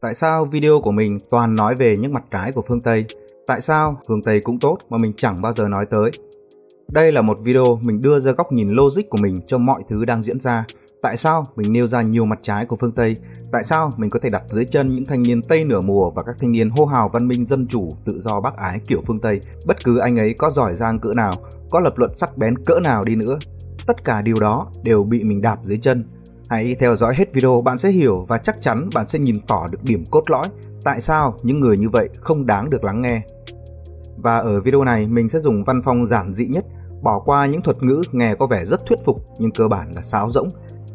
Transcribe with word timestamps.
Tại 0.00 0.14
sao 0.14 0.44
video 0.44 0.80
của 0.80 0.90
mình 0.90 1.18
toàn 1.30 1.56
nói 1.56 1.74
về 1.76 1.96
những 1.96 2.12
mặt 2.12 2.24
trái 2.30 2.52
của 2.52 2.62
phương 2.62 2.80
Tây? 2.80 3.04
Tại 3.46 3.60
sao 3.60 4.00
phương 4.08 4.22
Tây 4.22 4.40
cũng 4.40 4.58
tốt 4.58 4.78
mà 4.90 4.98
mình 4.98 5.12
chẳng 5.16 5.36
bao 5.42 5.52
giờ 5.52 5.68
nói 5.68 5.86
tới? 5.86 6.10
Đây 6.88 7.12
là 7.12 7.22
một 7.22 7.38
video 7.42 7.80
mình 7.84 8.00
đưa 8.00 8.18
ra 8.18 8.32
góc 8.32 8.52
nhìn 8.52 8.70
logic 8.70 9.02
của 9.10 9.18
mình 9.18 9.34
cho 9.46 9.58
mọi 9.58 9.82
thứ 9.88 10.04
đang 10.04 10.22
diễn 10.22 10.40
ra. 10.40 10.64
Tại 11.02 11.16
sao 11.16 11.44
mình 11.56 11.72
nêu 11.72 11.86
ra 11.86 12.02
nhiều 12.02 12.24
mặt 12.24 12.38
trái 12.42 12.66
của 12.66 12.76
phương 12.76 12.92
Tây? 12.92 13.16
Tại 13.52 13.64
sao 13.64 13.90
mình 13.96 14.10
có 14.10 14.18
thể 14.18 14.30
đặt 14.30 14.42
dưới 14.46 14.64
chân 14.64 14.94
những 14.94 15.04
thanh 15.04 15.22
niên 15.22 15.42
Tây 15.42 15.64
nửa 15.64 15.80
mùa 15.80 16.10
và 16.10 16.22
các 16.22 16.36
thanh 16.40 16.52
niên 16.52 16.70
hô 16.70 16.84
hào 16.84 17.08
văn 17.08 17.28
minh 17.28 17.44
dân 17.44 17.66
chủ, 17.66 17.88
tự 18.04 18.20
do 18.20 18.40
bác 18.40 18.56
ái 18.56 18.80
kiểu 18.86 19.02
phương 19.06 19.20
Tây, 19.20 19.40
bất 19.66 19.84
cứ 19.84 19.98
anh 19.98 20.16
ấy 20.16 20.34
có 20.38 20.50
giỏi 20.50 20.74
giang 20.74 20.98
cỡ 20.98 21.12
nào, 21.16 21.32
có 21.70 21.80
lập 21.80 21.92
luận 21.96 22.10
sắc 22.14 22.36
bén 22.38 22.64
cỡ 22.64 22.80
nào 22.80 23.04
đi 23.04 23.16
nữa, 23.16 23.38
tất 23.86 24.04
cả 24.04 24.22
điều 24.22 24.40
đó 24.40 24.66
đều 24.82 25.04
bị 25.04 25.24
mình 25.24 25.42
đạp 25.42 25.58
dưới 25.62 25.78
chân 25.78 26.04
Hãy 26.50 26.76
theo 26.78 26.96
dõi 26.96 27.14
hết 27.14 27.32
video 27.32 27.60
bạn 27.64 27.78
sẽ 27.78 27.90
hiểu 27.90 28.24
và 28.28 28.38
chắc 28.38 28.62
chắn 28.62 28.88
bạn 28.94 29.08
sẽ 29.08 29.18
nhìn 29.18 29.40
tỏ 29.46 29.66
được 29.70 29.78
điểm 29.82 30.04
cốt 30.10 30.22
lõi 30.30 30.46
tại 30.84 31.00
sao 31.00 31.34
những 31.42 31.60
người 31.60 31.78
như 31.78 31.88
vậy 31.88 32.08
không 32.20 32.46
đáng 32.46 32.70
được 32.70 32.84
lắng 32.84 33.02
nghe. 33.02 33.22
Và 34.16 34.38
ở 34.38 34.60
video 34.60 34.84
này 34.84 35.06
mình 35.06 35.28
sẽ 35.28 35.38
dùng 35.38 35.64
văn 35.64 35.82
phong 35.84 36.06
giản 36.06 36.34
dị 36.34 36.46
nhất, 36.46 36.64
bỏ 37.02 37.20
qua 37.20 37.46
những 37.46 37.62
thuật 37.62 37.82
ngữ 37.82 38.02
nghe 38.12 38.34
có 38.34 38.46
vẻ 38.46 38.64
rất 38.64 38.86
thuyết 38.86 38.98
phục 39.04 39.24
nhưng 39.38 39.50
cơ 39.50 39.68
bản 39.68 39.90
là 39.94 40.02
sáo 40.02 40.30
rỗng. 40.30 40.48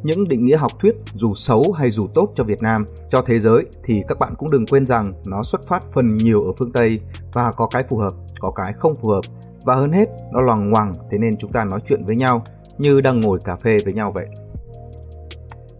Những 0.03 0.27
định 0.27 0.45
nghĩa 0.45 0.57
học 0.57 0.71
thuyết 0.79 0.95
dù 1.13 1.33
xấu 1.33 1.71
hay 1.71 1.91
dù 1.91 2.07
tốt 2.13 2.31
cho 2.35 2.43
Việt 2.43 2.61
Nam, 2.61 2.81
cho 3.09 3.21
thế 3.21 3.39
giới 3.39 3.65
thì 3.83 4.03
các 4.07 4.19
bạn 4.19 4.33
cũng 4.37 4.51
đừng 4.51 4.65
quên 4.65 4.85
rằng 4.85 5.05
nó 5.27 5.43
xuất 5.43 5.67
phát 5.67 5.83
phần 5.93 6.17
nhiều 6.17 6.39
ở 6.39 6.51
phương 6.59 6.71
Tây 6.71 6.99
và 7.33 7.51
có 7.51 7.67
cái 7.67 7.83
phù 7.89 7.97
hợp, 7.97 8.13
có 8.39 8.51
cái 8.51 8.73
không 8.79 8.95
phù 8.95 9.09
hợp. 9.09 9.21
Và 9.65 9.75
hơn 9.75 9.91
hết, 9.91 10.09
nó 10.33 10.41
loằng 10.41 10.69
ngoằng 10.69 10.93
thế 11.11 11.17
nên 11.17 11.37
chúng 11.37 11.51
ta 11.51 11.63
nói 11.63 11.79
chuyện 11.85 12.05
với 12.05 12.15
nhau 12.15 12.43
như 12.77 13.01
đang 13.01 13.19
ngồi 13.19 13.39
cà 13.45 13.55
phê 13.55 13.77
với 13.85 13.93
nhau 13.93 14.11
vậy. 14.11 14.25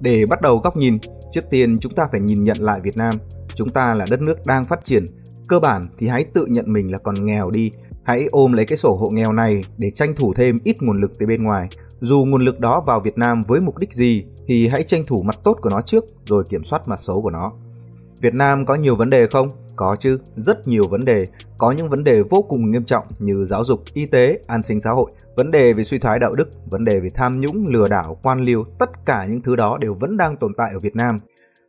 Để 0.05 0.25
bắt 0.29 0.41
đầu 0.41 0.57
góc 0.57 0.77
nhìn, 0.77 0.97
trước 1.31 1.49
tiên 1.49 1.79
chúng 1.79 1.93
ta 1.93 2.07
phải 2.11 2.19
nhìn 2.19 2.43
nhận 2.43 2.57
lại 2.59 2.79
Việt 2.83 2.97
Nam. 2.97 3.15
Chúng 3.55 3.69
ta 3.69 3.93
là 3.93 4.05
đất 4.09 4.21
nước 4.21 4.35
đang 4.45 4.65
phát 4.65 4.85
triển. 4.85 5.05
Cơ 5.47 5.59
bản 5.59 5.83
thì 5.97 6.07
hãy 6.07 6.25
tự 6.33 6.45
nhận 6.45 6.73
mình 6.73 6.91
là 6.91 6.97
còn 6.97 7.25
nghèo 7.25 7.49
đi. 7.49 7.71
Hãy 8.03 8.27
ôm 8.31 8.53
lấy 8.53 8.65
cái 8.65 8.77
sổ 8.77 8.95
hộ 8.95 9.09
nghèo 9.09 9.33
này 9.33 9.61
để 9.77 9.91
tranh 9.91 10.15
thủ 10.15 10.33
thêm 10.33 10.57
ít 10.63 10.75
nguồn 10.81 11.01
lực 11.01 11.11
từ 11.19 11.25
bên 11.25 11.43
ngoài. 11.43 11.67
Dù 11.99 12.25
nguồn 12.25 12.45
lực 12.45 12.59
đó 12.59 12.83
vào 12.87 12.99
Việt 12.99 13.17
Nam 13.17 13.41
với 13.47 13.61
mục 13.61 13.77
đích 13.77 13.93
gì 13.93 14.23
thì 14.47 14.67
hãy 14.67 14.83
tranh 14.83 15.03
thủ 15.07 15.21
mặt 15.21 15.39
tốt 15.43 15.57
của 15.61 15.69
nó 15.69 15.81
trước 15.81 16.05
rồi 16.25 16.43
kiểm 16.49 16.63
soát 16.63 16.87
mặt 16.87 16.99
xấu 16.99 17.21
của 17.21 17.31
nó. 17.31 17.53
Việt 18.21 18.33
Nam 18.33 18.65
có 18.65 18.75
nhiều 18.75 18.95
vấn 18.95 19.09
đề 19.09 19.27
không? 19.27 19.49
Có 19.75 19.95
chứ, 19.99 20.19
rất 20.35 20.67
nhiều 20.67 20.83
vấn 20.87 21.05
đề. 21.05 21.23
Có 21.57 21.71
những 21.71 21.89
vấn 21.89 22.03
đề 22.03 22.21
vô 22.21 22.41
cùng 22.49 22.71
nghiêm 22.71 22.85
trọng 22.85 23.03
như 23.19 23.45
giáo 23.45 23.65
dục, 23.65 23.83
y 23.93 24.05
tế, 24.05 24.39
an 24.47 24.63
sinh 24.63 24.81
xã 24.81 24.89
hội, 24.89 25.11
vấn 25.35 25.51
đề 25.51 25.73
về 25.73 25.83
suy 25.83 25.99
thoái 25.99 26.19
đạo 26.19 26.33
đức, 26.33 26.49
vấn 26.65 26.85
đề 26.85 26.99
về 26.99 27.09
tham 27.13 27.41
nhũng, 27.41 27.65
lừa 27.67 27.87
đảo, 27.87 28.17
quan 28.23 28.41
liêu, 28.41 28.65
tất 28.79 28.89
cả 29.05 29.25
những 29.25 29.41
thứ 29.41 29.55
đó 29.55 29.77
đều 29.81 29.93
vẫn 29.93 30.17
đang 30.17 30.37
tồn 30.37 30.53
tại 30.57 30.69
ở 30.73 30.79
Việt 30.79 30.95
Nam. 30.95 31.17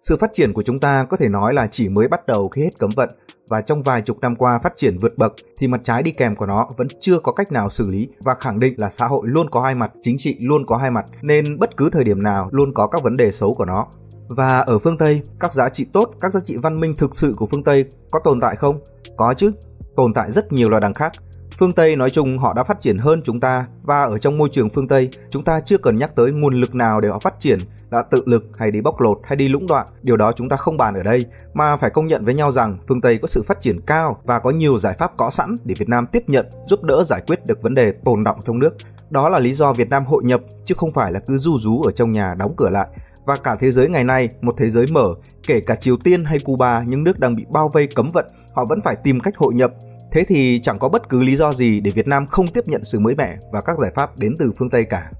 Sự 0.03 0.16
phát 0.16 0.30
triển 0.33 0.53
của 0.53 0.62
chúng 0.62 0.80
ta 0.80 1.05
có 1.05 1.16
thể 1.16 1.28
nói 1.28 1.55
là 1.55 1.66
chỉ 1.66 1.88
mới 1.88 2.08
bắt 2.08 2.27
đầu 2.27 2.48
khi 2.48 2.62
hết 2.62 2.78
cấm 2.78 2.91
vận 2.97 3.08
và 3.48 3.62
trong 3.62 3.83
vài 3.83 4.03
chục 4.03 4.20
năm 4.20 4.36
qua 4.36 4.58
phát 4.58 4.77
triển 4.77 4.98
vượt 4.98 5.19
bậc 5.19 5.34
thì 5.58 5.69
mặt 5.69 5.81
trái 5.84 6.03
đi 6.03 6.10
kèm 6.10 6.34
của 6.34 6.47
nó 6.47 6.69
vẫn 6.77 6.88
chưa 7.00 7.19
có 7.19 7.33
cách 7.33 7.53
nào 7.53 7.70
xử 7.70 7.88
lý 7.88 8.08
và 8.25 8.34
khẳng 8.41 8.58
định 8.58 8.75
là 8.77 8.91
xã 8.91 9.06
hội 9.06 9.28
luôn 9.28 9.50
có 9.50 9.62
hai 9.62 9.75
mặt, 9.75 9.92
chính 10.03 10.16
trị 10.19 10.36
luôn 10.41 10.66
có 10.66 10.77
hai 10.77 10.91
mặt 10.91 11.05
nên 11.22 11.58
bất 11.58 11.77
cứ 11.77 11.91
thời 11.91 12.05
điểm 12.05 12.22
nào 12.22 12.48
luôn 12.53 12.75
có 12.75 12.86
các 12.86 13.03
vấn 13.03 13.16
đề 13.16 13.33
xấu 13.33 13.55
của 13.55 13.64
nó. 13.64 13.86
Và 14.28 14.60
ở 14.60 14.78
phương 14.78 14.98
Tây, 14.98 15.22
các 15.41 15.52
giá 15.52 15.69
trị 15.69 15.86
tốt, 15.92 16.10
các 16.20 16.32
giá 16.32 16.41
trị 16.41 16.56
văn 16.62 16.80
minh 16.80 16.94
thực 16.96 17.14
sự 17.14 17.34
của 17.36 17.46
phương 17.46 17.64
Tây 17.64 17.84
có 18.10 18.20
tồn 18.24 18.41
tại 18.41 18.56
không? 18.56 18.78
Có 19.16 19.34
chứ, 19.34 19.52
tồn 19.96 20.14
tại 20.14 20.32
rất 20.32 20.52
nhiều 20.52 20.69
loài 20.69 20.80
đằng 20.80 20.94
khác. 20.94 21.12
Phương 21.58 21.72
Tây 21.72 21.96
nói 21.96 22.10
chung 22.10 22.38
họ 22.38 22.52
đã 22.52 22.64
phát 22.64 22.80
triển 22.80 22.98
hơn 22.98 23.22
chúng 23.24 23.41
ta 23.41 23.66
và 23.82 24.02
ở 24.02 24.19
trong 24.19 24.38
môi 24.38 24.48
trường 24.52 24.70
phương 24.70 24.88
Tây, 24.88 25.08
chúng 25.30 25.44
ta 25.44 25.60
chưa 25.60 25.78
cần 25.78 25.98
nhắc 25.98 26.16
tới 26.16 26.32
nguồn 26.32 26.60
lực 26.60 26.74
nào 26.74 27.00
để 27.00 27.08
họ 27.08 27.19
phát 27.19 27.34
triển, 27.38 27.58
là 27.91 28.02
tự 28.02 28.22
lực 28.27 28.44
hay 28.56 28.70
đi 28.70 28.80
bóc 28.80 29.00
lột 29.00 29.20
hay 29.24 29.36
đi 29.36 29.48
lũng 29.48 29.66
đoạn. 29.66 29.86
Điều 30.02 30.16
đó 30.16 30.32
chúng 30.36 30.48
ta 30.48 30.56
không 30.56 30.77
bàn 30.77 30.94
ở 30.94 31.02
đây, 31.02 31.24
mà 31.54 31.77
phải 31.77 31.91
công 31.91 32.06
nhận 32.06 32.24
với 32.24 32.34
nhau 32.34 32.52
rằng 32.52 32.78
phương 32.88 33.00
Tây 33.00 33.19
có 33.22 33.28
sự 33.28 33.42
phát 33.42 33.60
triển 33.60 33.80
cao 33.80 34.20
và 34.24 34.38
có 34.38 34.50
nhiều 34.50 34.78
giải 34.78 34.94
pháp 34.98 35.16
có 35.16 35.30
sẵn 35.30 35.56
để 35.64 35.74
Việt 35.78 35.88
Nam 35.88 36.06
tiếp 36.12 36.22
nhận, 36.27 36.47
giúp 36.66 36.82
đỡ 36.82 37.04
giải 37.06 37.22
quyết 37.27 37.47
được 37.47 37.62
vấn 37.62 37.74
đề 37.74 37.92
tồn 38.04 38.24
động 38.24 38.38
trong 38.47 38.58
nước. 38.58 38.70
Đó 39.10 39.28
là 39.28 39.38
lý 39.38 39.53
do 39.53 39.72
Việt 39.72 39.88
Nam 39.88 40.06
hội 40.06 40.25
nhập 40.25 40.41
chứ 40.65 40.75
không 40.78 40.92
phải 40.92 41.12
là 41.12 41.20
cứ 41.20 41.38
du 41.38 41.59
rú 41.59 41.82
ở 41.82 41.92
trong 41.92 42.12
nhà 42.12 42.34
đóng 42.34 42.54
cửa 42.56 42.70
lại 42.70 42.88
và 43.26 43.37
cả 43.37 43.56
thế 43.60 43.72
giới 43.72 43.88
ngày 43.88 44.04
nay, 44.04 44.28
một 44.41 44.54
thế 44.59 44.69
giới 44.69 44.87
mở, 44.92 45.06
kể 45.47 45.60
cả 45.60 45.75
Triều 45.75 45.97
Tiên 45.97 46.25
hay 46.25 46.38
Cuba, 46.38 46.82
những 46.82 47.04
nước 47.04 47.19
đang 47.19 47.37
bị 47.37 47.44
bao 47.53 47.69
vây 47.69 47.87
cấm 47.87 48.09
vận, 48.12 48.26
họ 48.54 48.64
vẫn 48.64 48.81
phải 48.81 48.97
tìm 48.97 49.20
cách 49.20 49.37
hội 49.37 49.54
nhập. 49.54 49.70
Thế 50.12 50.25
thì 50.25 50.60
chẳng 50.62 50.78
có 50.78 50.88
bất 50.88 51.09
cứ 51.09 51.22
lý 51.22 51.36
do 51.36 51.53
gì 51.53 51.81
để 51.81 51.91
Việt 51.91 52.06
Nam 52.06 52.26
không 52.26 52.48
tiếp 52.48 52.65
nhận 52.66 52.84
sự 52.84 52.98
mới 52.98 53.15
mẻ 53.15 53.36
và 53.53 53.60
các 53.60 53.78
giải 53.78 53.92
pháp 53.94 54.19
đến 54.19 54.34
từ 54.38 54.53
phương 54.59 54.70
Tây 54.70 54.84
cả. 54.84 55.10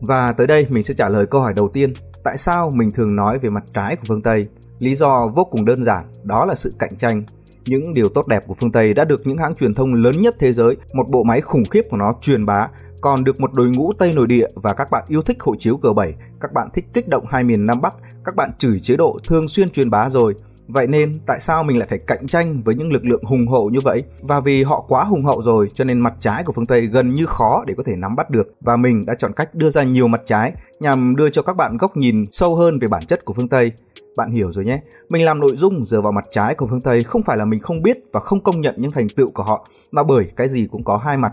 Và 0.00 0.32
tới 0.32 0.46
đây 0.46 0.66
mình 0.68 0.82
sẽ 0.82 0.94
trả 0.94 1.08
lời 1.08 1.26
câu 1.26 1.40
hỏi 1.40 1.54
đầu 1.54 1.68
tiên, 1.68 1.92
tại 2.24 2.38
sao 2.38 2.70
mình 2.74 2.90
thường 2.90 3.16
nói 3.16 3.38
về 3.38 3.48
mặt 3.48 3.64
trái 3.74 3.96
của 3.96 4.04
phương 4.08 4.22
Tây? 4.22 4.46
Lý 4.78 4.94
do 4.94 5.26
vô 5.26 5.44
cùng 5.44 5.64
đơn 5.64 5.84
giản, 5.84 6.04
đó 6.22 6.44
là 6.44 6.54
sự 6.54 6.72
cạnh 6.78 6.96
tranh. 6.96 7.24
Những 7.66 7.94
điều 7.94 8.08
tốt 8.08 8.26
đẹp 8.28 8.42
của 8.46 8.54
phương 8.54 8.72
Tây 8.72 8.94
đã 8.94 9.04
được 9.04 9.20
những 9.24 9.38
hãng 9.38 9.54
truyền 9.54 9.74
thông 9.74 9.92
lớn 9.92 10.20
nhất 10.20 10.34
thế 10.38 10.52
giới, 10.52 10.76
một 10.94 11.06
bộ 11.10 11.22
máy 11.22 11.40
khủng 11.40 11.64
khiếp 11.64 11.82
của 11.90 11.96
nó 11.96 12.14
truyền 12.20 12.46
bá 12.46 12.68
còn 13.04 13.24
được 13.24 13.40
một 13.40 13.54
đội 13.54 13.68
ngũ 13.68 13.92
Tây 13.92 14.12
nội 14.12 14.26
địa 14.26 14.46
và 14.54 14.72
các 14.72 14.90
bạn 14.90 15.04
yêu 15.08 15.22
thích 15.22 15.42
hộ 15.42 15.54
chiếu 15.58 15.78
G7, 15.82 16.12
các 16.40 16.52
bạn 16.52 16.68
thích 16.74 16.84
kích 16.92 17.08
động 17.08 17.24
hai 17.28 17.44
miền 17.44 17.66
Nam 17.66 17.80
Bắc, 17.80 17.96
các 18.24 18.36
bạn 18.36 18.50
chửi 18.58 18.80
chế 18.80 18.96
độ 18.96 19.18
thường 19.28 19.48
xuyên 19.48 19.70
truyền 19.70 19.90
bá 19.90 20.08
rồi. 20.10 20.34
Vậy 20.68 20.86
nên 20.86 21.14
tại 21.26 21.40
sao 21.40 21.64
mình 21.64 21.78
lại 21.78 21.88
phải 21.88 21.98
cạnh 22.06 22.26
tranh 22.26 22.62
với 22.64 22.74
những 22.74 22.92
lực 22.92 23.06
lượng 23.06 23.24
hùng 23.24 23.48
hậu 23.48 23.70
như 23.70 23.78
vậy? 23.80 24.02
Và 24.20 24.40
vì 24.40 24.62
họ 24.62 24.84
quá 24.88 25.04
hùng 25.04 25.24
hậu 25.24 25.42
rồi 25.42 25.68
cho 25.74 25.84
nên 25.84 26.00
mặt 26.00 26.14
trái 26.20 26.44
của 26.44 26.52
phương 26.52 26.66
Tây 26.66 26.86
gần 26.86 27.14
như 27.14 27.26
khó 27.26 27.64
để 27.66 27.74
có 27.76 27.82
thể 27.82 27.96
nắm 27.96 28.16
bắt 28.16 28.30
được 28.30 28.54
và 28.60 28.76
mình 28.76 29.02
đã 29.06 29.14
chọn 29.14 29.32
cách 29.32 29.54
đưa 29.54 29.70
ra 29.70 29.82
nhiều 29.82 30.08
mặt 30.08 30.20
trái 30.26 30.52
nhằm 30.80 31.16
đưa 31.16 31.30
cho 31.30 31.42
các 31.42 31.56
bạn 31.56 31.76
góc 31.76 31.96
nhìn 31.96 32.24
sâu 32.30 32.56
hơn 32.56 32.78
về 32.78 32.88
bản 32.88 33.06
chất 33.06 33.24
của 33.24 33.34
phương 33.34 33.48
Tây. 33.48 33.72
Bạn 34.16 34.32
hiểu 34.32 34.52
rồi 34.52 34.64
nhé. 34.64 34.80
Mình 35.08 35.24
làm 35.24 35.40
nội 35.40 35.56
dung 35.56 35.84
dựa 35.84 36.00
vào 36.00 36.12
mặt 36.12 36.24
trái 36.30 36.54
của 36.54 36.66
phương 36.66 36.80
Tây 36.80 37.02
không 37.02 37.22
phải 37.22 37.36
là 37.36 37.44
mình 37.44 37.60
không 37.60 37.82
biết 37.82 37.98
và 38.12 38.20
không 38.20 38.40
công 38.40 38.60
nhận 38.60 38.74
những 38.76 38.90
thành 38.90 39.08
tựu 39.08 39.28
của 39.34 39.42
họ 39.42 39.68
mà 39.90 40.02
bởi 40.02 40.24
cái 40.36 40.48
gì 40.48 40.68
cũng 40.70 40.84
có 40.84 40.96
hai 40.96 41.16
mặt 41.16 41.32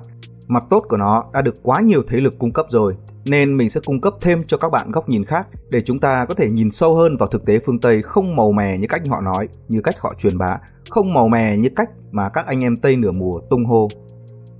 Mặt 0.51 0.65
tốt 0.69 0.83
của 0.89 0.97
nó 0.97 1.23
đã 1.33 1.41
được 1.41 1.55
quá 1.63 1.81
nhiều 1.81 2.03
thế 2.07 2.19
lực 2.19 2.39
cung 2.39 2.51
cấp 2.51 2.65
rồi, 2.69 2.93
nên 3.25 3.57
mình 3.57 3.69
sẽ 3.69 3.79
cung 3.85 4.01
cấp 4.01 4.13
thêm 4.21 4.39
cho 4.47 4.57
các 4.57 4.69
bạn 4.71 4.91
góc 4.91 5.09
nhìn 5.09 5.25
khác 5.25 5.47
để 5.69 5.81
chúng 5.81 5.99
ta 5.99 6.25
có 6.25 6.33
thể 6.33 6.51
nhìn 6.51 6.69
sâu 6.69 6.95
hơn 6.95 7.17
vào 7.17 7.29
thực 7.29 7.45
tế 7.45 7.59
phương 7.65 7.79
Tây 7.79 8.01
không 8.01 8.35
màu 8.35 8.51
mè 8.51 8.77
như 8.77 8.87
cách 8.87 9.01
họ 9.09 9.21
nói, 9.21 9.47
như 9.67 9.81
cách 9.83 9.95
họ 9.99 10.13
truyền 10.17 10.37
bá, 10.37 10.57
không 10.89 11.13
màu 11.13 11.27
mè 11.27 11.57
như 11.57 11.69
cách 11.75 11.89
mà 12.11 12.29
các 12.29 12.45
anh 12.45 12.63
em 12.63 12.77
Tây 12.77 12.95
nửa 12.95 13.11
mùa 13.11 13.33
tung 13.49 13.65
hô. 13.65 13.87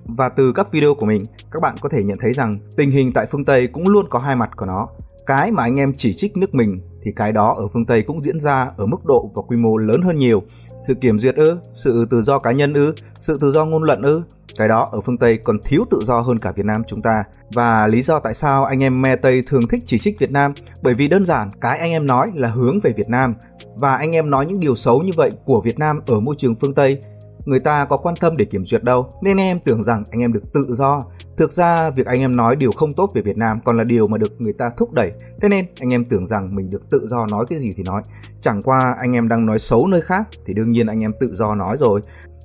Và 0.06 0.30
từ 0.30 0.52
các 0.56 0.72
video 0.72 0.96
của 0.96 1.06
mình, 1.06 1.24
các 1.52 1.62
bạn 1.62 1.76
có 1.82 1.90
thể 1.90 2.04
nhận 2.04 2.18
thấy 2.18 2.34
rằng 2.34 2.56
tình 2.78 2.92
hình 2.92 3.14
tại 3.14 3.26
phương 3.32 3.46
Tây 3.46 3.68
cũng 3.68 3.88
luôn 3.88 4.06
có 4.10 4.20
hai 4.20 4.36
mặt 4.36 4.50
của 4.56 4.66
nó. 4.66 4.88
Cái 5.26 5.52
mà 5.52 5.64
anh 5.64 5.80
em 5.80 5.94
chỉ 5.98 6.14
trích 6.14 6.38
nước 6.38 6.56
mình 6.56 6.82
thì 7.04 7.12
cái 7.16 7.32
đó 7.32 7.56
ở 7.58 7.68
phương 7.74 7.86
Tây 7.86 8.02
cũng 8.02 8.22
diễn 8.22 8.40
ra 8.40 8.70
ở 8.78 8.86
mức 8.86 9.06
độ 9.06 9.32
và 9.36 9.42
quy 9.48 9.58
mô 9.58 9.78
lớn 9.78 10.02
hơn 10.02 10.18
nhiều. 10.18 10.44
Sự 10.88 10.94
kiểm 10.94 11.20
duyệt 11.20 11.36
ư, 11.36 11.58
sự 11.74 12.06
tự 12.10 12.22
do 12.22 12.40
cá 12.40 12.52
nhân 12.52 12.74
ư, 12.74 12.94
sự 13.20 13.38
tự 13.42 13.52
do 13.52 13.66
ngôn 13.66 13.84
luận 13.84 14.02
ư, 14.02 14.22
cái 14.58 14.68
đó 14.68 14.90
ở 14.92 15.02
phương 15.02 15.18
Tây 15.18 15.38
còn 15.38 15.60
thiếu 15.64 15.84
tự 15.90 16.02
do 16.04 16.20
hơn 16.20 16.40
cả 16.40 16.52
Việt 16.52 16.66
Nam 16.66 16.82
chúng 16.88 17.02
ta. 17.02 17.24
Và 17.54 17.88
lý 17.88 18.02
do 18.02 18.20
tại 18.20 18.34
sao 18.34 18.66
anh 18.66 18.84
em 18.84 19.02
me 19.02 19.16
Tây 19.16 19.44
thường 19.48 19.68
thích 19.68 19.84
chỉ 19.86 19.98
trích 19.98 20.20
Việt 20.20 20.32
Nam 20.32 20.54
bởi 20.82 20.94
vì 20.94 21.08
đơn 21.08 21.26
giản 21.26 21.50
cái 21.62 21.80
anh 21.80 21.92
em 21.92 22.08
nói 22.08 22.28
là 22.34 22.50
hướng 22.50 22.80
về 22.80 22.94
Việt 22.98 23.10
Nam 23.10 23.34
và 23.76 23.96
anh 23.96 24.12
em 24.12 24.30
nói 24.30 24.46
những 24.46 24.60
điều 24.60 24.76
xấu 24.76 25.02
như 25.02 25.12
vậy 25.16 25.32
của 25.46 25.62
Việt 25.62 25.80
Nam 25.80 26.00
ở 26.08 26.20
môi 26.20 26.36
trường 26.38 26.56
phương 26.56 26.74
Tây 26.74 27.02
người 27.46 27.60
ta 27.60 27.86
có 27.86 27.98
quan 27.98 28.16
tâm 28.16 28.38
để 28.38 28.46
kiểm 28.46 28.66
duyệt 28.66 28.84
đâu, 28.84 29.10
nên 29.22 29.38
em 29.38 29.60
tưởng 29.60 29.84
rằng 29.84 30.04
anh 30.12 30.22
em 30.22 30.34
được 30.34 30.54
tự 30.54 30.66
do 30.70 31.02
thực 31.38 31.54
ra, 31.54 31.90
việc 31.90 32.06
anh 32.06 32.20
em 32.20 32.36
nói 32.36 32.56
điều 32.56 32.72
không 32.72 32.92
tốt 32.92 33.10
về 33.14 33.22
việt 33.22 33.38
nam 33.38 33.60
còn 33.66 33.78
là 33.78 33.84
điều 33.84 34.08
mà 34.08 34.18
được 34.18 34.42
người 34.42 34.54
ta 34.54 34.72
thúc 34.78 34.94
đẩy 34.94 35.12
thế 35.42 35.50
nên, 35.50 35.66
anh 35.80 35.94
em 35.94 36.06
tưởng 36.06 36.26
rằng 36.26 36.56
mình 36.56 36.70
được 36.70 36.90
tự 36.90 37.08
do 37.08 37.28
nói 37.28 37.46
cái 37.50 37.60
gì 37.60 37.74
thì 37.78 37.84
nói 37.84 38.02
chẳng 38.42 38.62
qua, 38.62 38.96
anh 39.00 39.14
em 39.14 39.28
đang 39.28 39.46
nói 39.46 39.60
xấu 39.60 39.88
nơi 39.88 40.02
khác 40.02 40.28
thì 40.46 40.54
đương 40.54 40.70
nhiên 40.70 40.88
anh 40.88 41.00
em 41.00 41.12
tự 41.20 41.36
do 41.36 41.56
nói 41.56 41.78
rồi 41.78 42.02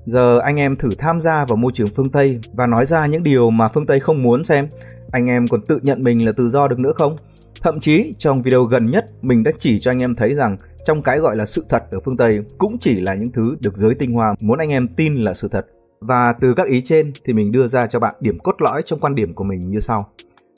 Giờ 0.06 0.38
anh 0.38 0.56
em 0.56 0.76
thử 0.76 0.90
tham 0.98 1.20
gia 1.20 1.44
vào 1.44 1.56
môi 1.56 1.72
trường 1.74 1.88
phương 1.88 2.10
Tây 2.10 2.40
và 2.52 2.66
nói 2.66 2.86
ra 2.86 3.06
những 3.06 3.22
điều 3.22 3.50
mà 3.50 3.68
phương 3.68 3.86
Tây 3.86 4.00
không 4.00 4.22
muốn 4.22 4.44
xem. 4.44 4.68
Anh 5.12 5.26
em 5.26 5.48
còn 5.48 5.62
tự 5.62 5.80
nhận 5.82 6.02
mình 6.02 6.26
là 6.26 6.32
tự 6.36 6.50
do 6.50 6.68
được 6.68 6.78
nữa 6.78 6.92
không? 6.96 7.16
Thậm 7.62 7.80
chí, 7.80 8.14
trong 8.18 8.42
video 8.42 8.64
gần 8.64 8.86
nhất, 8.86 9.04
mình 9.22 9.42
đã 9.42 9.50
chỉ 9.58 9.80
cho 9.80 9.90
anh 9.90 9.98
em 9.98 10.14
thấy 10.14 10.34
rằng 10.34 10.56
trong 10.86 11.02
cái 11.02 11.18
gọi 11.18 11.36
là 11.36 11.46
sự 11.46 11.64
thật 11.68 11.84
ở 11.90 12.00
phương 12.00 12.16
Tây 12.16 12.40
cũng 12.58 12.78
chỉ 12.78 13.00
là 13.00 13.14
những 13.14 13.32
thứ 13.32 13.56
được 13.60 13.76
giới 13.76 13.94
tinh 13.94 14.12
hoa 14.12 14.34
muốn 14.40 14.58
anh 14.58 14.70
em 14.70 14.88
tin 14.88 15.16
là 15.16 15.34
sự 15.34 15.48
thật. 15.48 15.66
Và 16.00 16.32
từ 16.40 16.54
các 16.54 16.66
ý 16.66 16.80
trên 16.80 17.12
thì 17.24 17.32
mình 17.32 17.52
đưa 17.52 17.66
ra 17.66 17.86
cho 17.86 18.00
bạn 18.00 18.14
điểm 18.20 18.38
cốt 18.38 18.62
lõi 18.62 18.82
trong 18.82 19.00
quan 19.00 19.14
điểm 19.14 19.34
của 19.34 19.44
mình 19.44 19.60
như 19.60 19.80
sau 19.80 20.06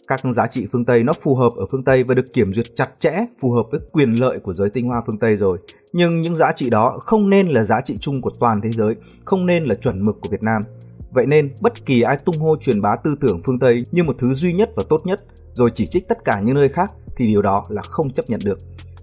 các 0.09 0.21
giá 0.33 0.47
trị 0.47 0.67
phương 0.73 0.85
Tây 0.85 1.03
nó 1.03 1.13
phù 1.13 1.35
hợp 1.35 1.53
ở 1.57 1.67
phương 1.71 1.85
Tây 1.85 2.05
và 2.05 2.15
được 2.15 2.33
kiểm 2.33 2.55
duyệt 2.55 2.67
chặt 2.75 2.91
chẽ, 2.99 3.27
phù 3.41 3.53
hợp 3.53 3.63
với 3.71 3.81
quyền 3.93 4.15
lợi 4.15 4.39
của 4.39 4.53
giới 4.53 4.71
tinh 4.71 4.87
hoa 4.87 5.03
phương 5.07 5.19
Tây 5.19 5.37
rồi. 5.37 5.59
Nhưng 5.93 6.21
những 6.21 6.35
giá 6.35 6.53
trị 6.53 6.71
đó 6.71 6.99
không 7.01 7.31
nên 7.31 7.49
là 7.49 7.65
giá 7.65 7.81
trị 7.81 7.97
chung 8.01 8.21
của 8.21 8.31
toàn 8.41 8.61
thế 8.61 8.71
giới, 8.73 8.95
không 9.25 9.47
nên 9.47 9.65
là 9.65 9.75
chuẩn 9.75 10.05
mực 10.05 10.17
của 10.21 10.29
Việt 10.31 10.43
Nam. 10.43 10.63
Vậy 11.11 11.27
nên, 11.27 11.51
bất 11.61 11.87
kỳ 11.87 12.03
ai 12.03 12.17
tung 12.17 12.39
hô 12.39 12.57
truyền 12.57 12.81
bá 12.81 12.97
tư 12.97 13.15
tưởng 13.21 13.41
phương 13.45 13.59
Tây 13.59 13.85
như 13.93 14.05
một 14.05 14.17
thứ 14.19 14.35
duy 14.35 14.53
nhất 14.53 14.71
và 14.77 14.83
tốt 14.89 15.01
nhất, 15.05 15.25
rồi 15.53 15.71
chỉ 15.75 15.87
trích 15.87 16.09
tất 16.09 16.25
cả 16.25 16.41
những 16.41 16.55
nơi 16.55 16.69
khác 16.69 16.95
thì 17.17 17.27
điều 17.27 17.43
đó 17.43 17.65
là 17.69 17.83
không 17.83 18.11
chấp 18.11 18.25
nhận 18.29 18.41
được. 18.45 18.59